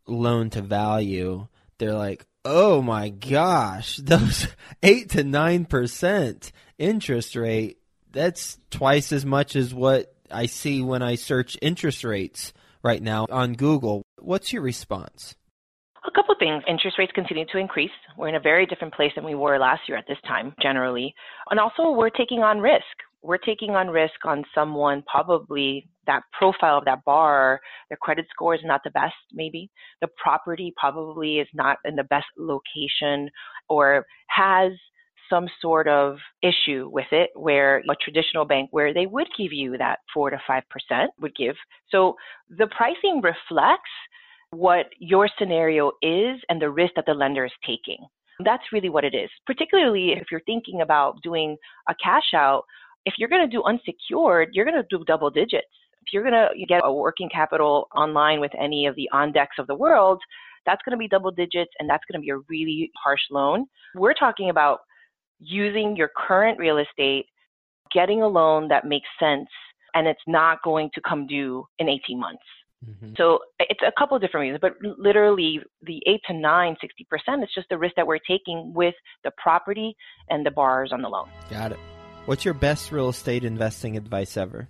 loan 0.06 0.50
to 0.50 0.62
value, 0.62 1.46
they're 1.78 1.94
like, 1.94 2.24
"Oh 2.44 2.80
my 2.80 3.08
gosh, 3.08 3.96
those 4.02 4.48
8 4.82 5.10
to 5.10 5.24
9% 5.24 6.52
interest 6.78 7.36
rate, 7.36 7.78
that's 8.12 8.58
twice 8.70 9.12
as 9.12 9.26
much 9.26 9.56
as 9.56 9.74
what 9.74 10.14
I 10.30 10.46
see 10.46 10.80
when 10.80 11.02
I 11.02 11.16
search 11.16 11.58
interest 11.60 12.04
rates 12.04 12.52
right 12.82 13.02
now 13.02 13.26
on 13.30 13.54
Google." 13.54 14.02
What's 14.20 14.52
your 14.52 14.62
response? 14.62 15.34
Couple 16.34 16.46
things. 16.46 16.64
Interest 16.66 16.98
rates 16.98 17.12
continue 17.14 17.44
to 17.52 17.58
increase. 17.58 17.90
We're 18.16 18.28
in 18.28 18.34
a 18.34 18.40
very 18.40 18.66
different 18.66 18.94
place 18.94 19.12
than 19.14 19.24
we 19.24 19.34
were 19.34 19.58
last 19.58 19.82
year 19.88 19.96
at 19.96 20.06
this 20.08 20.18
time, 20.26 20.52
generally. 20.60 21.14
And 21.50 21.60
also, 21.60 21.90
we're 21.90 22.10
taking 22.10 22.40
on 22.40 22.58
risk. 22.58 22.82
We're 23.22 23.38
taking 23.38 23.70
on 23.70 23.88
risk 23.88 24.24
on 24.24 24.44
someone 24.54 25.04
probably 25.06 25.88
that 26.06 26.22
profile 26.36 26.78
of 26.78 26.84
that 26.86 27.04
borrower, 27.04 27.60
their 27.88 27.98
credit 27.98 28.26
score 28.30 28.54
is 28.54 28.60
not 28.64 28.80
the 28.84 28.90
best, 28.90 29.14
maybe. 29.32 29.70
The 30.00 30.08
property 30.20 30.72
probably 30.76 31.38
is 31.38 31.48
not 31.54 31.78
in 31.84 31.94
the 31.94 32.04
best 32.04 32.26
location 32.36 33.30
or 33.68 34.04
has 34.28 34.72
some 35.30 35.46
sort 35.60 35.86
of 35.86 36.16
issue 36.42 36.88
with 36.92 37.06
it 37.12 37.30
where 37.34 37.78
a 37.78 37.96
traditional 38.02 38.44
bank 38.44 38.68
where 38.72 38.92
they 38.92 39.06
would 39.06 39.28
give 39.38 39.52
you 39.52 39.78
that 39.78 40.00
4 40.12 40.30
to 40.30 40.40
5% 40.48 40.62
would 41.20 41.36
give. 41.36 41.54
So 41.90 42.16
the 42.50 42.66
pricing 42.66 43.22
reflects 43.22 43.90
what 44.54 44.86
your 44.98 45.28
scenario 45.38 45.92
is 46.02 46.40
and 46.48 46.60
the 46.60 46.70
risk 46.70 46.94
that 46.96 47.06
the 47.06 47.14
lender 47.14 47.44
is 47.44 47.52
taking. 47.66 47.98
That's 48.44 48.62
really 48.72 48.88
what 48.88 49.04
it 49.04 49.14
is. 49.14 49.30
Particularly 49.46 50.12
if 50.12 50.24
you're 50.30 50.42
thinking 50.46 50.80
about 50.80 51.22
doing 51.22 51.56
a 51.88 51.94
cash 52.02 52.34
out, 52.34 52.64
if 53.04 53.14
you're 53.18 53.28
going 53.28 53.48
to 53.48 53.56
do 53.56 53.62
unsecured, 53.62 54.50
you're 54.52 54.64
going 54.64 54.80
to 54.80 54.86
do 54.90 55.04
double 55.04 55.30
digits. 55.30 55.66
If 56.02 56.12
you're 56.12 56.22
going 56.22 56.34
to 56.34 56.48
get 56.66 56.82
a 56.84 56.92
working 56.92 57.28
capital 57.28 57.88
online 57.96 58.40
with 58.40 58.52
any 58.58 58.86
of 58.86 58.96
the 58.96 59.08
OnDecks 59.12 59.58
of 59.58 59.66
the 59.66 59.74
world, 59.74 60.20
that's 60.66 60.82
going 60.84 60.92
to 60.92 60.98
be 60.98 61.08
double 61.08 61.30
digits 61.30 61.70
and 61.78 61.88
that's 61.88 62.02
going 62.10 62.20
to 62.20 62.24
be 62.24 62.30
a 62.30 62.38
really 62.48 62.90
harsh 63.02 63.20
loan. 63.30 63.66
We're 63.94 64.14
talking 64.14 64.50
about 64.50 64.80
using 65.38 65.96
your 65.96 66.10
current 66.16 66.58
real 66.58 66.78
estate, 66.78 67.26
getting 67.92 68.22
a 68.22 68.28
loan 68.28 68.68
that 68.68 68.86
makes 68.86 69.08
sense, 69.20 69.48
and 69.94 70.06
it's 70.06 70.20
not 70.26 70.62
going 70.62 70.90
to 70.94 71.00
come 71.06 71.26
due 71.26 71.66
in 71.78 71.88
18 71.88 72.18
months. 72.18 72.42
Mm-hmm. 72.88 73.14
So 73.16 73.38
it's 73.58 73.80
a 73.86 73.92
couple 73.98 74.16
of 74.16 74.22
different 74.22 74.42
reasons, 74.42 74.60
but 74.60 74.74
literally 74.98 75.60
the 75.82 76.02
8 76.06 76.20
to 76.28 76.34
9, 76.34 76.76
60% 77.28 77.42
is 77.42 77.48
just 77.54 77.68
the 77.70 77.78
risk 77.78 77.94
that 77.96 78.06
we're 78.06 78.18
taking 78.18 78.72
with 78.74 78.94
the 79.22 79.30
property 79.36 79.96
and 80.28 80.44
the 80.44 80.50
bars 80.50 80.90
on 80.92 81.02
the 81.02 81.08
loan. 81.08 81.28
Got 81.50 81.72
it. 81.72 81.78
What's 82.26 82.44
your 82.44 82.54
best 82.54 82.90
real 82.92 83.08
estate 83.08 83.44
investing 83.44 83.96
advice 83.96 84.36
ever? 84.36 84.68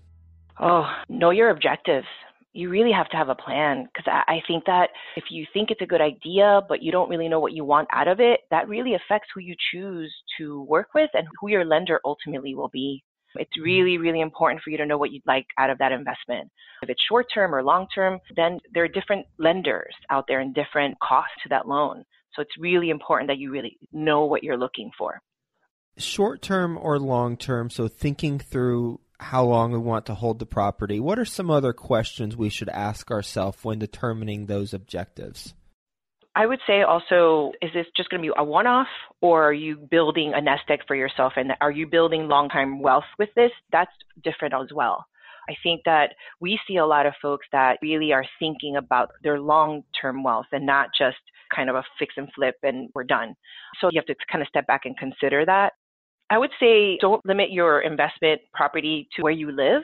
Oh, 0.60 0.86
know 1.08 1.30
your 1.30 1.50
objectives. 1.50 2.06
You 2.52 2.68
really 2.68 2.92
have 2.92 3.08
to 3.08 3.16
have 3.16 3.28
a 3.28 3.34
plan 3.34 3.88
because 3.92 4.06
I 4.06 4.40
think 4.46 4.64
that 4.66 4.90
if 5.16 5.24
you 5.30 5.44
think 5.52 5.72
it's 5.72 5.80
a 5.80 5.86
good 5.86 6.00
idea, 6.00 6.60
but 6.68 6.82
you 6.82 6.92
don't 6.92 7.08
really 7.08 7.28
know 7.28 7.40
what 7.40 7.52
you 7.52 7.64
want 7.64 7.88
out 7.92 8.06
of 8.06 8.20
it, 8.20 8.40
that 8.52 8.68
really 8.68 8.94
affects 8.94 9.28
who 9.34 9.40
you 9.40 9.56
choose 9.72 10.14
to 10.38 10.62
work 10.62 10.88
with 10.94 11.10
and 11.14 11.26
who 11.40 11.48
your 11.48 11.64
lender 11.64 12.00
ultimately 12.04 12.54
will 12.54 12.68
be. 12.68 13.02
It's 13.36 13.58
really, 13.60 13.98
really 13.98 14.20
important 14.20 14.62
for 14.62 14.70
you 14.70 14.78
to 14.78 14.86
know 14.86 14.98
what 14.98 15.12
you'd 15.12 15.26
like 15.26 15.46
out 15.58 15.70
of 15.70 15.78
that 15.78 15.92
investment. 15.92 16.50
If 16.82 16.90
it's 16.90 17.02
short 17.08 17.26
term 17.32 17.54
or 17.54 17.62
long 17.62 17.86
term, 17.94 18.20
then 18.36 18.58
there 18.72 18.84
are 18.84 18.88
different 18.88 19.26
lenders 19.38 19.94
out 20.10 20.24
there 20.28 20.40
and 20.40 20.54
different 20.54 20.98
costs 21.00 21.34
to 21.42 21.48
that 21.50 21.66
loan. 21.66 22.04
So 22.34 22.42
it's 22.42 22.58
really 22.58 22.90
important 22.90 23.28
that 23.28 23.38
you 23.38 23.50
really 23.50 23.78
know 23.92 24.24
what 24.24 24.42
you're 24.42 24.56
looking 24.56 24.90
for. 24.98 25.20
Short 25.96 26.42
term 26.42 26.76
or 26.80 26.98
long 26.98 27.36
term, 27.36 27.70
so 27.70 27.86
thinking 27.86 28.38
through 28.40 29.00
how 29.20 29.44
long 29.44 29.72
we 29.72 29.78
want 29.78 30.06
to 30.06 30.14
hold 30.14 30.40
the 30.40 30.46
property, 30.46 30.98
what 30.98 31.18
are 31.18 31.24
some 31.24 31.50
other 31.50 31.72
questions 31.72 32.36
we 32.36 32.48
should 32.48 32.68
ask 32.68 33.10
ourselves 33.10 33.58
when 33.62 33.78
determining 33.78 34.46
those 34.46 34.74
objectives? 34.74 35.54
I 36.36 36.46
would 36.46 36.60
say 36.66 36.82
also, 36.82 37.52
is 37.62 37.70
this 37.72 37.86
just 37.96 38.10
going 38.10 38.22
to 38.22 38.28
be 38.28 38.34
a 38.36 38.42
one 38.42 38.66
off 38.66 38.88
or 39.20 39.44
are 39.44 39.52
you 39.52 39.76
building 39.76 40.32
a 40.34 40.40
nest 40.40 40.64
egg 40.68 40.80
for 40.86 40.96
yourself 40.96 41.34
and 41.36 41.52
are 41.60 41.70
you 41.70 41.86
building 41.86 42.26
long 42.26 42.48
term 42.48 42.80
wealth 42.80 43.04
with 43.18 43.28
this? 43.36 43.52
That's 43.70 43.92
different 44.22 44.54
as 44.54 44.68
well. 44.74 45.04
I 45.48 45.54
think 45.62 45.82
that 45.84 46.14
we 46.40 46.58
see 46.66 46.78
a 46.78 46.86
lot 46.86 47.06
of 47.06 47.14
folks 47.20 47.46
that 47.52 47.78
really 47.82 48.12
are 48.12 48.24
thinking 48.38 48.76
about 48.76 49.10
their 49.22 49.38
long 49.38 49.84
term 50.00 50.24
wealth 50.24 50.46
and 50.52 50.66
not 50.66 50.88
just 50.96 51.18
kind 51.54 51.70
of 51.70 51.76
a 51.76 51.84
fix 51.98 52.14
and 52.16 52.28
flip 52.34 52.56
and 52.62 52.88
we're 52.94 53.04
done. 53.04 53.34
So 53.80 53.88
you 53.92 54.00
have 54.00 54.06
to 54.06 54.16
kind 54.30 54.42
of 54.42 54.48
step 54.48 54.66
back 54.66 54.82
and 54.86 54.96
consider 54.96 55.44
that. 55.46 55.74
I 56.30 56.38
would 56.38 56.50
say 56.58 56.96
don't 57.00 57.24
limit 57.26 57.52
your 57.52 57.82
investment 57.82 58.40
property 58.54 59.08
to 59.14 59.22
where 59.22 59.32
you 59.32 59.52
live. 59.52 59.82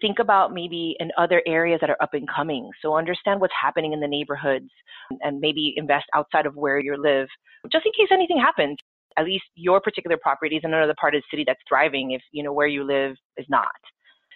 Think 0.00 0.18
about 0.18 0.52
maybe 0.52 0.96
in 1.00 1.10
other 1.16 1.42
areas 1.46 1.80
that 1.80 1.90
are 1.90 2.02
up 2.02 2.14
and 2.14 2.28
coming. 2.28 2.70
So 2.82 2.96
understand 2.96 3.40
what's 3.40 3.54
happening 3.60 3.92
in 3.92 4.00
the 4.00 4.08
neighborhoods 4.08 4.70
um, 5.10 5.18
and 5.22 5.40
maybe 5.40 5.74
invest 5.76 6.06
outside 6.14 6.46
of 6.46 6.56
where 6.56 6.78
you 6.78 6.96
live 6.96 7.28
just 7.72 7.86
in 7.86 7.92
case 7.92 8.08
anything 8.12 8.38
happens. 8.38 8.76
At 9.16 9.24
least 9.24 9.44
your 9.56 9.80
particular 9.80 10.16
property 10.16 10.56
is 10.56 10.62
in 10.64 10.74
another 10.74 10.94
part 11.00 11.14
of 11.14 11.22
the 11.22 11.26
city 11.30 11.44
that's 11.46 11.60
thriving 11.68 12.12
if 12.12 12.22
you 12.30 12.42
know 12.42 12.52
where 12.52 12.68
you 12.68 12.84
live 12.84 13.16
is 13.36 13.46
not. 13.48 13.66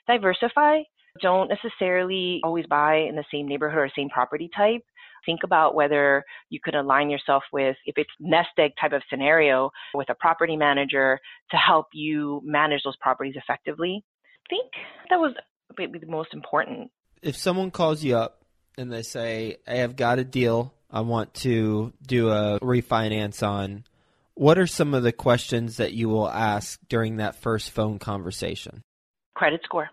Diversify. 0.08 0.80
Don't 1.20 1.50
necessarily 1.50 2.40
always 2.42 2.66
buy 2.66 2.96
in 2.96 3.14
the 3.14 3.24
same 3.30 3.46
neighborhood 3.46 3.78
or 3.78 3.90
same 3.94 4.08
property 4.08 4.50
type. 4.56 4.82
Think 5.24 5.40
about 5.44 5.74
whether 5.74 6.24
you 6.50 6.58
could 6.62 6.74
align 6.74 7.10
yourself 7.10 7.44
with, 7.52 7.76
if 7.86 7.96
it's 7.96 8.10
nest 8.18 8.48
egg 8.58 8.72
type 8.80 8.92
of 8.92 9.02
scenario, 9.08 9.70
with 9.94 10.08
a 10.08 10.14
property 10.14 10.56
manager 10.56 11.18
to 11.50 11.56
help 11.56 11.86
you 11.92 12.40
manage 12.44 12.82
those 12.82 12.96
properties 12.96 13.34
effectively. 13.36 14.02
Think 14.48 14.70
that 15.10 15.16
was 15.16 15.34
maybe 15.78 15.98
the 15.98 16.06
most 16.06 16.34
important. 16.34 16.90
If 17.22 17.36
someone 17.36 17.70
calls 17.70 18.02
you 18.02 18.16
up 18.16 18.42
and 18.76 18.92
they 18.92 19.02
say, 19.02 19.58
Hey, 19.66 19.82
I've 19.82 19.96
got 19.96 20.18
a 20.18 20.24
deal 20.24 20.74
I 20.92 21.00
want 21.00 21.32
to 21.34 21.92
do 22.06 22.28
a 22.28 22.60
refinance 22.60 23.46
on, 23.46 23.84
what 24.34 24.58
are 24.58 24.66
some 24.66 24.92
of 24.92 25.02
the 25.02 25.12
questions 25.12 25.78
that 25.78 25.94
you 25.94 26.10
will 26.10 26.28
ask 26.28 26.78
during 26.88 27.16
that 27.16 27.36
first 27.36 27.70
phone 27.70 27.98
conversation? 27.98 28.82
Credit 29.34 29.60
score. 29.64 29.88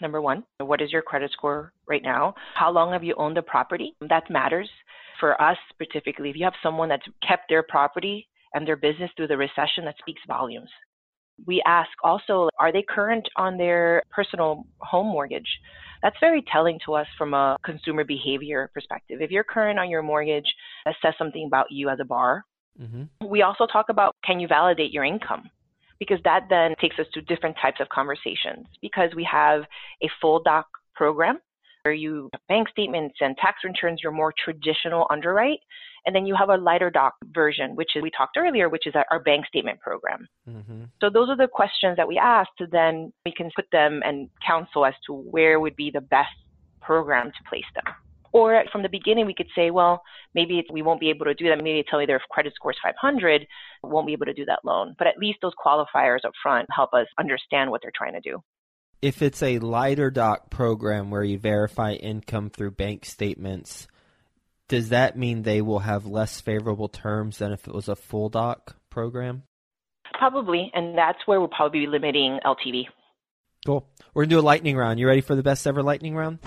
Number 0.00 0.22
one, 0.22 0.44
what 0.58 0.80
is 0.80 0.92
your 0.92 1.02
credit 1.02 1.30
score 1.32 1.72
right 1.86 2.02
now? 2.02 2.34
How 2.54 2.70
long 2.70 2.92
have 2.92 3.04
you 3.04 3.14
owned 3.18 3.36
the 3.36 3.42
property? 3.42 3.94
That 4.00 4.30
matters. 4.30 4.70
For 5.18 5.40
us 5.40 5.58
specifically, 5.68 6.30
if 6.30 6.36
you 6.36 6.44
have 6.44 6.54
someone 6.62 6.88
that's 6.88 7.06
kept 7.26 7.50
their 7.50 7.62
property 7.62 8.26
and 8.54 8.66
their 8.66 8.76
business 8.76 9.10
through 9.16 9.28
the 9.28 9.36
recession, 9.36 9.84
that 9.84 9.96
speaks 9.98 10.22
volumes. 10.26 10.70
We 11.46 11.62
ask 11.66 11.90
also, 12.02 12.48
are 12.58 12.72
they 12.72 12.82
current 12.82 13.28
on 13.36 13.56
their 13.56 14.02
personal 14.10 14.66
home 14.78 15.06
mortgage? 15.06 15.48
That's 16.02 16.16
very 16.20 16.42
telling 16.50 16.78
to 16.86 16.94
us 16.94 17.06
from 17.18 17.34
a 17.34 17.56
consumer 17.64 18.04
behavior 18.04 18.70
perspective. 18.72 19.20
If 19.20 19.30
you're 19.30 19.44
current 19.44 19.78
on 19.78 19.90
your 19.90 20.02
mortgage, 20.02 20.46
that 20.84 20.94
says 21.02 21.14
something 21.18 21.46
about 21.46 21.66
you 21.70 21.88
as 21.88 21.98
a 22.00 22.04
borrower. 22.04 22.44
Mm-hmm. 22.80 23.26
We 23.26 23.42
also 23.42 23.66
talk 23.66 23.88
about 23.88 24.16
can 24.24 24.40
you 24.40 24.48
validate 24.48 24.92
your 24.92 25.04
income? 25.04 25.50
Because 25.98 26.18
that 26.24 26.46
then 26.48 26.74
takes 26.80 26.98
us 26.98 27.06
to 27.12 27.20
different 27.22 27.56
types 27.60 27.80
of 27.80 27.88
conversations. 27.90 28.66
Because 28.80 29.10
we 29.14 29.28
have 29.30 29.62
a 30.02 30.08
full 30.20 30.42
doc 30.42 30.66
program 30.94 31.38
where 31.82 31.94
you 31.94 32.28
have 32.32 32.40
bank 32.48 32.68
statements 32.68 33.16
and 33.20 33.36
tax 33.36 33.58
returns, 33.64 34.00
your 34.02 34.12
more 34.12 34.32
traditional 34.42 35.06
underwrite. 35.10 35.60
And 36.06 36.16
then 36.16 36.24
you 36.24 36.34
have 36.34 36.48
a 36.48 36.56
lighter 36.56 36.90
doc 36.90 37.14
version, 37.34 37.76
which 37.76 37.90
is 37.94 38.02
we 38.02 38.10
talked 38.10 38.36
earlier, 38.38 38.70
which 38.70 38.86
is 38.86 38.94
our 39.10 39.20
bank 39.20 39.46
statement 39.46 39.80
program. 39.80 40.26
Mm-hmm. 40.48 40.84
So 41.00 41.10
those 41.10 41.28
are 41.28 41.36
the 41.36 41.46
questions 41.46 41.96
that 41.98 42.08
we 42.08 42.16
asked. 42.16 42.50
Then 42.72 43.12
we 43.26 43.32
can 43.32 43.50
put 43.54 43.66
them 43.70 44.00
and 44.04 44.30
counsel 44.46 44.86
as 44.86 44.94
to 45.06 45.12
where 45.12 45.60
would 45.60 45.76
be 45.76 45.90
the 45.90 46.00
best 46.00 46.32
program 46.80 47.26
to 47.26 47.48
place 47.48 47.64
them. 47.74 47.92
Or 48.32 48.64
from 48.70 48.82
the 48.82 48.88
beginning, 48.88 49.26
we 49.26 49.34
could 49.34 49.48
say, 49.54 49.70
well, 49.70 50.02
maybe 50.34 50.64
we 50.72 50.82
won't 50.82 51.00
be 51.00 51.10
able 51.10 51.26
to 51.26 51.34
do 51.34 51.48
that. 51.48 51.58
Maybe 51.58 51.84
tell 51.90 51.98
me 51.98 52.06
their 52.06 52.20
credit 52.30 52.54
score 52.54 52.70
is 52.70 52.78
500, 52.82 53.46
won't 53.82 54.06
be 54.06 54.12
able 54.12 54.26
to 54.26 54.32
do 54.32 54.44
that 54.46 54.60
loan. 54.64 54.94
But 54.98 55.08
at 55.08 55.18
least 55.18 55.40
those 55.42 55.52
qualifiers 55.62 56.24
up 56.24 56.32
front 56.42 56.68
help 56.74 56.94
us 56.94 57.06
understand 57.18 57.70
what 57.70 57.82
they're 57.82 57.92
trying 57.94 58.14
to 58.14 58.20
do. 58.20 58.42
If 59.02 59.22
it's 59.22 59.42
a 59.42 59.58
lighter 59.60 60.10
doc 60.10 60.50
program 60.50 61.10
where 61.10 61.24
you 61.24 61.38
verify 61.38 61.92
income 61.92 62.50
through 62.50 62.72
bank 62.72 63.06
statements, 63.06 63.88
does 64.68 64.90
that 64.90 65.16
mean 65.16 65.42
they 65.42 65.62
will 65.62 65.78
have 65.78 66.04
less 66.04 66.40
favorable 66.42 66.88
terms 66.88 67.38
than 67.38 67.50
if 67.50 67.66
it 67.66 67.74
was 67.74 67.88
a 67.88 67.96
full 67.96 68.28
doc 68.28 68.76
program? 68.90 69.44
Probably, 70.12 70.70
and 70.74 70.98
that's 70.98 71.18
where 71.24 71.40
we'll 71.40 71.48
probably 71.48 71.80
be 71.80 71.86
limiting 71.86 72.40
LTV. 72.44 72.84
Cool. 73.64 73.86
We're 74.12 74.24
going 74.24 74.30
to 74.30 74.36
do 74.36 74.40
a 74.40 74.42
lightning 74.42 74.76
round. 74.76 75.00
You 75.00 75.06
ready 75.06 75.22
for 75.22 75.34
the 75.34 75.42
best 75.42 75.66
ever 75.66 75.82
lightning 75.82 76.14
round? 76.14 76.38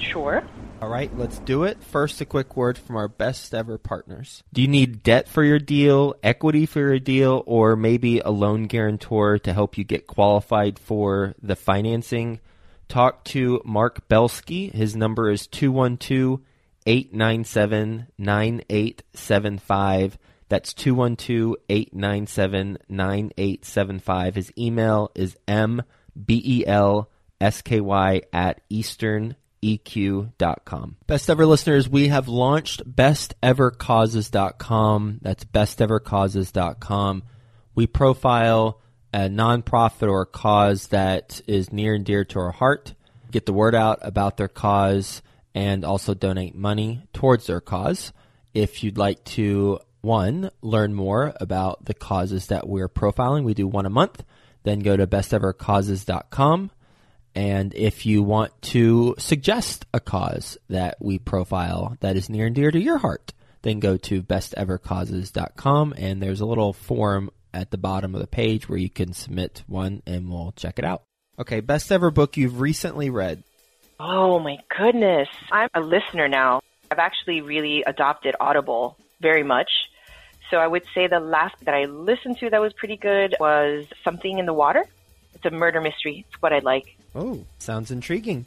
Sure. 0.00 0.42
All 0.80 0.88
right, 0.88 1.14
let's 1.18 1.38
do 1.40 1.64
it. 1.64 1.82
First, 1.82 2.22
a 2.22 2.24
quick 2.24 2.56
word 2.56 2.78
from 2.78 2.96
our 2.96 3.06
best 3.06 3.52
ever 3.52 3.76
partners. 3.76 4.42
Do 4.50 4.62
you 4.62 4.68
need 4.68 5.02
debt 5.02 5.28
for 5.28 5.44
your 5.44 5.58
deal, 5.58 6.14
equity 6.22 6.64
for 6.64 6.80
your 6.80 6.98
deal, 6.98 7.42
or 7.46 7.76
maybe 7.76 8.20
a 8.20 8.30
loan 8.30 8.64
guarantor 8.64 9.38
to 9.40 9.52
help 9.52 9.76
you 9.76 9.84
get 9.84 10.06
qualified 10.06 10.78
for 10.78 11.34
the 11.42 11.54
financing? 11.54 12.40
Talk 12.88 13.24
to 13.24 13.60
Mark 13.62 14.08
Belsky. 14.08 14.68
His 14.68 14.96
number 14.96 15.30
is 15.30 15.46
212 15.48 16.40
897 16.86 18.06
9875. 18.16 20.18
That's 20.48 20.72
212 20.72 21.56
897 21.68 22.78
9875. 22.88 24.34
His 24.34 24.50
email 24.56 25.10
is 25.14 25.36
mbelsky 25.46 26.64
at 28.32 28.60
eastern 28.70 29.36
eq.com. 29.62 30.96
Best 31.06 31.30
ever 31.30 31.46
listeners, 31.46 31.88
we 31.88 32.08
have 32.08 32.28
launched 32.28 32.90
bestevercauses.com. 32.90 35.18
That's 35.22 35.44
bestevercauses.com. 35.44 37.22
We 37.74 37.86
profile 37.86 38.80
a 39.12 39.28
nonprofit 39.28 40.08
or 40.08 40.22
a 40.22 40.26
cause 40.26 40.88
that 40.88 41.40
is 41.46 41.72
near 41.72 41.94
and 41.94 42.04
dear 42.04 42.24
to 42.24 42.38
our 42.38 42.52
heart, 42.52 42.94
get 43.30 43.46
the 43.46 43.52
word 43.52 43.74
out 43.74 43.98
about 44.02 44.36
their 44.36 44.48
cause, 44.48 45.22
and 45.54 45.84
also 45.84 46.14
donate 46.14 46.54
money 46.54 47.02
towards 47.12 47.46
their 47.46 47.60
cause. 47.60 48.12
If 48.54 48.82
you'd 48.82 48.98
like 48.98 49.24
to, 49.24 49.80
one, 50.00 50.50
learn 50.62 50.94
more 50.94 51.34
about 51.40 51.84
the 51.84 51.94
causes 51.94 52.46
that 52.46 52.68
we're 52.68 52.88
profiling, 52.88 53.44
we 53.44 53.54
do 53.54 53.66
one 53.66 53.86
a 53.86 53.90
month, 53.90 54.24
then 54.62 54.80
go 54.80 54.96
to 54.96 55.06
bestevercauses.com 55.06 56.70
and 57.34 57.74
if 57.74 58.06
you 58.06 58.22
want 58.22 58.60
to 58.62 59.14
suggest 59.18 59.86
a 59.94 60.00
cause 60.00 60.58
that 60.68 60.96
we 61.00 61.18
profile 61.18 61.96
that 62.00 62.16
is 62.16 62.28
near 62.28 62.46
and 62.46 62.54
dear 62.54 62.70
to 62.70 62.80
your 62.80 62.98
heart, 62.98 63.32
then 63.62 63.80
go 63.80 63.96
to 63.96 64.22
bestevercauses.com 64.22 65.94
and 65.96 66.22
there's 66.22 66.40
a 66.40 66.46
little 66.46 66.72
form 66.72 67.30
at 67.52 67.70
the 67.70 67.78
bottom 67.78 68.14
of 68.14 68.20
the 68.20 68.26
page 68.26 68.68
where 68.68 68.78
you 68.78 68.90
can 68.90 69.12
submit 69.12 69.62
one 69.66 70.02
and 70.06 70.30
we'll 70.30 70.52
check 70.56 70.78
it 70.78 70.84
out. 70.84 71.02
Okay, 71.38 71.60
best 71.60 71.90
ever 71.90 72.10
book 72.10 72.36
you've 72.36 72.60
recently 72.60 73.10
read. 73.10 73.42
Oh 73.98 74.38
my 74.38 74.58
goodness. 74.76 75.28
I'm 75.52 75.68
a 75.74 75.80
listener 75.80 76.28
now. 76.28 76.60
I've 76.90 76.98
actually 76.98 77.40
really 77.40 77.82
adopted 77.86 78.34
Audible 78.40 78.96
very 79.20 79.42
much. 79.42 79.70
So 80.50 80.56
I 80.56 80.66
would 80.66 80.82
say 80.94 81.06
the 81.06 81.20
last 81.20 81.54
that 81.64 81.74
I 81.74 81.84
listened 81.84 82.38
to 82.38 82.50
that 82.50 82.60
was 82.60 82.72
pretty 82.72 82.96
good 82.96 83.36
was 83.38 83.86
Something 84.02 84.38
in 84.38 84.46
the 84.46 84.54
Water. 84.54 84.84
It's 85.34 85.44
a 85.44 85.50
murder 85.50 85.80
mystery. 85.80 86.24
It's 86.28 86.42
what 86.42 86.52
I 86.52 86.58
like. 86.58 86.96
Oh, 87.14 87.44
sounds 87.58 87.90
intriguing. 87.90 88.46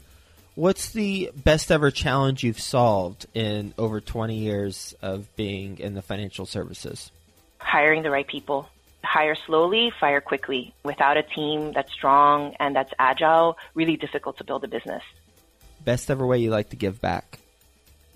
What's 0.54 0.92
the 0.92 1.30
best 1.34 1.72
ever 1.72 1.90
challenge 1.90 2.44
you've 2.44 2.60
solved 2.60 3.26
in 3.34 3.74
over 3.76 4.00
20 4.00 4.36
years 4.36 4.94
of 5.02 5.34
being 5.36 5.78
in 5.78 5.94
the 5.94 6.02
financial 6.02 6.46
services? 6.46 7.10
Hiring 7.58 8.02
the 8.02 8.10
right 8.10 8.26
people. 8.26 8.68
Hire 9.02 9.36
slowly, 9.46 9.92
fire 9.98 10.20
quickly. 10.20 10.72
Without 10.84 11.16
a 11.16 11.22
team 11.22 11.72
that's 11.72 11.92
strong 11.92 12.54
and 12.60 12.74
that's 12.74 12.92
agile, 12.98 13.58
really 13.74 13.96
difficult 13.96 14.38
to 14.38 14.44
build 14.44 14.64
a 14.64 14.68
business. 14.68 15.02
Best 15.84 16.10
ever 16.10 16.26
way 16.26 16.38
you 16.38 16.50
like 16.50 16.70
to 16.70 16.76
give 16.76 17.00
back? 17.00 17.40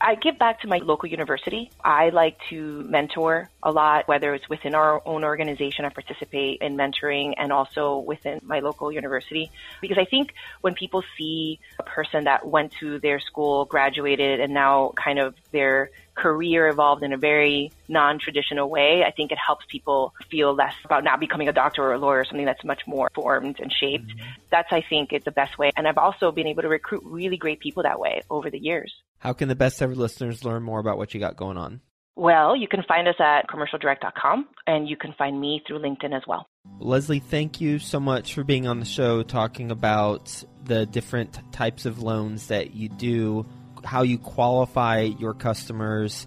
I 0.01 0.15
give 0.15 0.39
back 0.39 0.61
to 0.61 0.69
my 0.69 0.79
local 0.79 1.09
university. 1.09 1.71
I 1.85 2.11
like 2.11 2.39
to 2.51 2.83
mentor 2.89 3.51
a 3.63 3.73
lot, 3.73 4.07
whether 4.07 4.33
it's 4.35 4.49
within 4.49 4.75
our 4.75 5.03
own 5.05 5.25
organization, 5.25 5.85
I 5.85 5.89
participate 5.89 6.61
in 6.61 6.77
mentoring 6.77 7.35
and 7.37 7.53
also 7.53 7.99
within 7.99 8.41
my 8.45 8.61
local 8.61 8.93
university. 8.93 9.51
Because 9.81 9.99
I 9.99 10.05
think 10.05 10.35
when 10.61 10.75
people 10.75 11.03
see 11.17 11.59
a 11.79 11.83
person 11.83 12.25
that 12.25 12.47
went 12.47 12.73
to 12.81 13.01
their 13.01 13.19
school, 13.19 13.65
graduated, 13.65 14.41
and 14.41 14.55
now 14.55 14.93
kind 14.97 15.19
of 15.19 15.35
their 15.51 15.91
career 16.19 16.69
evolved 16.69 17.03
in 17.03 17.13
a 17.13 17.17
very 17.17 17.71
non-traditional 17.89 18.69
way, 18.69 19.05
I 19.07 19.11
think 19.11 19.33
it 19.33 19.39
helps 19.39 19.65
people 19.69 20.15
feel 20.31 20.55
less 20.55 20.75
about 20.85 21.05
not 21.05 21.21
becoming 21.21 21.49
a 21.49 21.53
doctor 21.53 21.83
or 21.83 21.95
a 21.95 21.99
lawyer, 21.99 22.25
something 22.25 22.47
that's 22.47 22.65
much 22.65 22.83
more 22.87 23.09
formed 23.15 23.61
and 23.61 23.73
shaped. 23.73 24.09
Mm-hmm. 24.09 24.27
That's, 24.51 24.69
I 24.73 24.83
think, 24.89 25.13
is 25.13 25.25
the 25.25 25.31
best 25.31 25.59
way. 25.59 25.71
And 25.77 25.87
I've 25.87 25.99
also 25.99 26.33
been 26.33 26.47
able 26.47 26.63
to 26.63 26.69
recruit 26.69 27.03
really 27.05 27.37
great 27.37 27.61
people 27.61 27.85
that 27.85 27.99
way 27.99 28.23
over 28.31 28.51
the 28.51 28.59
years. 28.59 28.93
How 29.19 29.33
can 29.33 29.49
the 29.49 29.57
best 29.57 29.81
ever 29.81 29.95
listeners 29.95 30.45
learn 30.45 30.63
more 30.63 30.81
about 30.81 30.99
what 30.99 31.15
you 31.15 31.21
got 31.21 31.37
going 31.37 31.57
on? 31.57 31.81
Well, 32.19 32.57
you 32.57 32.67
can 32.67 32.83
find 32.83 33.07
us 33.07 33.15
at 33.21 33.47
commercialdirect.com 33.47 34.49
and 34.67 34.89
you 34.89 34.97
can 34.97 35.13
find 35.17 35.41
me 35.41 35.63
through 35.65 35.79
LinkedIn 35.79 36.17
as 36.17 36.25
well. 36.27 36.49
Leslie, 36.81 37.21
thank 37.21 37.61
you 37.61 37.79
so 37.79 38.01
much 38.01 38.35
for 38.35 38.43
being 38.43 38.67
on 38.67 38.81
the 38.81 38.87
show 38.87 39.23
talking 39.23 39.71
about 39.71 40.43
the 40.65 40.85
different 40.85 41.39
types 41.53 41.87
of 41.87 42.03
loans 42.03 42.49
that 42.49 42.75
you 42.75 42.89
do 42.89 43.47
how 43.89 44.03
you 44.03 44.19
qualify 44.19 45.01
your 45.01 45.33
customers 45.33 46.27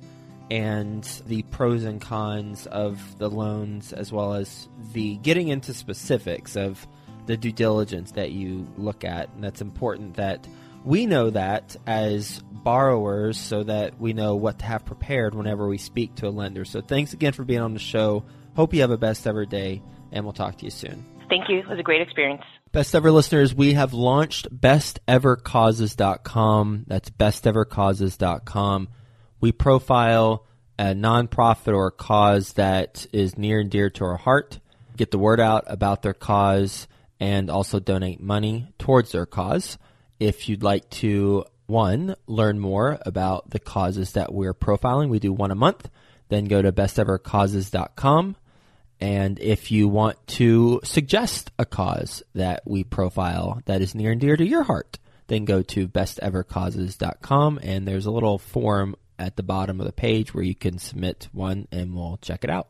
and 0.50 1.04
the 1.28 1.44
pros 1.44 1.84
and 1.84 2.02
cons 2.02 2.66
of 2.66 3.20
the 3.20 3.30
loans, 3.30 3.94
as 3.94 4.12
well 4.12 4.34
as 4.34 4.68
the 4.94 5.16
getting 5.18 5.48
into 5.48 5.72
specifics 5.74 6.58
of 6.58 6.88
the 7.28 7.38
due 7.38 7.52
diligence 7.52 8.14
that 8.14 8.32
you 8.32 8.68
look 8.78 9.06
at. 9.06 9.30
And 9.36 9.44
that's 9.44 9.62
important 9.62 10.16
that 10.16 10.48
we 10.84 11.06
know 11.06 11.30
that 11.30 11.76
as 11.86 12.42
borrowers 12.52 13.40
so 13.40 13.62
that 13.64 14.00
we 14.00 14.14
know 14.14 14.36
what 14.36 14.58
to 14.60 14.66
have 14.66 14.84
prepared 14.84 15.36
whenever 15.36 15.68
we 15.68 15.78
speak 15.78 16.16
to 16.16 16.28
a 16.28 16.32
lender. 16.32 16.66
So 16.66 16.82
thanks 16.82 17.14
again 17.14 17.34
for 17.34 17.44
being 17.44 17.62
on 17.62 17.74
the 17.74 17.80
show. 17.80 18.26
Hope 18.56 18.74
you 18.74 18.82
have 18.82 18.92
a 18.92 18.98
best 18.98 19.28
ever 19.28 19.46
day, 19.46 19.84
and 20.12 20.26
we'll 20.26 20.34
talk 20.34 20.58
to 20.58 20.66
you 20.66 20.72
soon. 20.72 21.06
Thank 21.30 21.48
you. 21.48 21.60
It 21.60 21.68
was 21.68 21.80
a 21.80 21.84
great 21.84 22.02
experience. 22.02 22.42
Best 22.72 22.96
ever 22.96 23.12
listeners, 23.12 23.54
we 23.54 23.74
have 23.74 23.94
launched 23.94 24.48
bestevercauses.com. 24.50 26.86
That's 26.88 27.10
bestevercauses.com. 27.10 28.88
We 29.42 29.52
profile 29.52 30.46
a 30.80 30.96
nonprofit 30.96 31.76
or 31.76 31.88
a 31.88 31.92
cause 31.92 32.54
that 32.54 33.06
is 33.12 33.38
near 33.38 33.60
and 33.60 33.70
dear 33.70 33.90
to 33.90 34.06
our 34.06 34.16
heart, 34.16 34.60
get 34.96 35.12
the 35.12 35.20
word 35.20 35.42
out 35.42 35.66
about 35.68 36.02
their 36.02 36.14
cause, 36.14 36.88
and 37.20 37.50
also 37.50 37.82
donate 37.82 38.22
money 38.22 38.72
towards 38.80 39.12
their 39.12 39.26
cause. 39.26 39.78
If 40.18 40.48
you'd 40.48 40.64
like 40.64 40.90
to, 40.92 41.44
one, 41.66 42.16
learn 42.26 42.58
more 42.58 43.00
about 43.06 43.50
the 43.50 43.60
causes 43.60 44.14
that 44.14 44.34
we're 44.34 44.54
profiling, 44.54 45.10
we 45.10 45.20
do 45.20 45.34
one 45.34 45.52
a 45.52 45.56
month, 45.56 45.90
then 46.30 46.46
go 46.46 46.62
to 46.62 46.72
bestevercauses.com 46.72 48.38
and 49.02 49.40
if 49.40 49.72
you 49.72 49.88
want 49.88 50.16
to 50.28 50.80
suggest 50.84 51.52
a 51.58 51.66
cause 51.66 52.22
that 52.36 52.62
we 52.66 52.84
profile 52.84 53.62
that 53.66 53.82
is 53.82 53.96
near 53.96 54.12
and 54.12 54.22
dear 54.22 54.38
to 54.38 54.48
your 54.48 54.64
heart, 54.64 55.00
then 55.28 55.44
go 55.44 55.64
to 55.64 55.88
bestevercauses.com 55.88 57.60
and 57.64 57.88
there's 57.88 58.06
a 58.06 58.12
little 58.12 58.38
form 58.38 58.96
at 59.18 59.36
the 59.38 59.44
bottom 59.44 59.80
of 59.80 59.88
the 59.88 59.92
page 59.92 60.34
where 60.34 60.44
you 60.44 60.56
can 60.56 60.78
submit 60.78 61.30
one 61.32 61.68
and 61.72 61.96
we'll 61.96 62.20
check 62.22 62.44
it 62.44 62.50
out. 62.52 62.60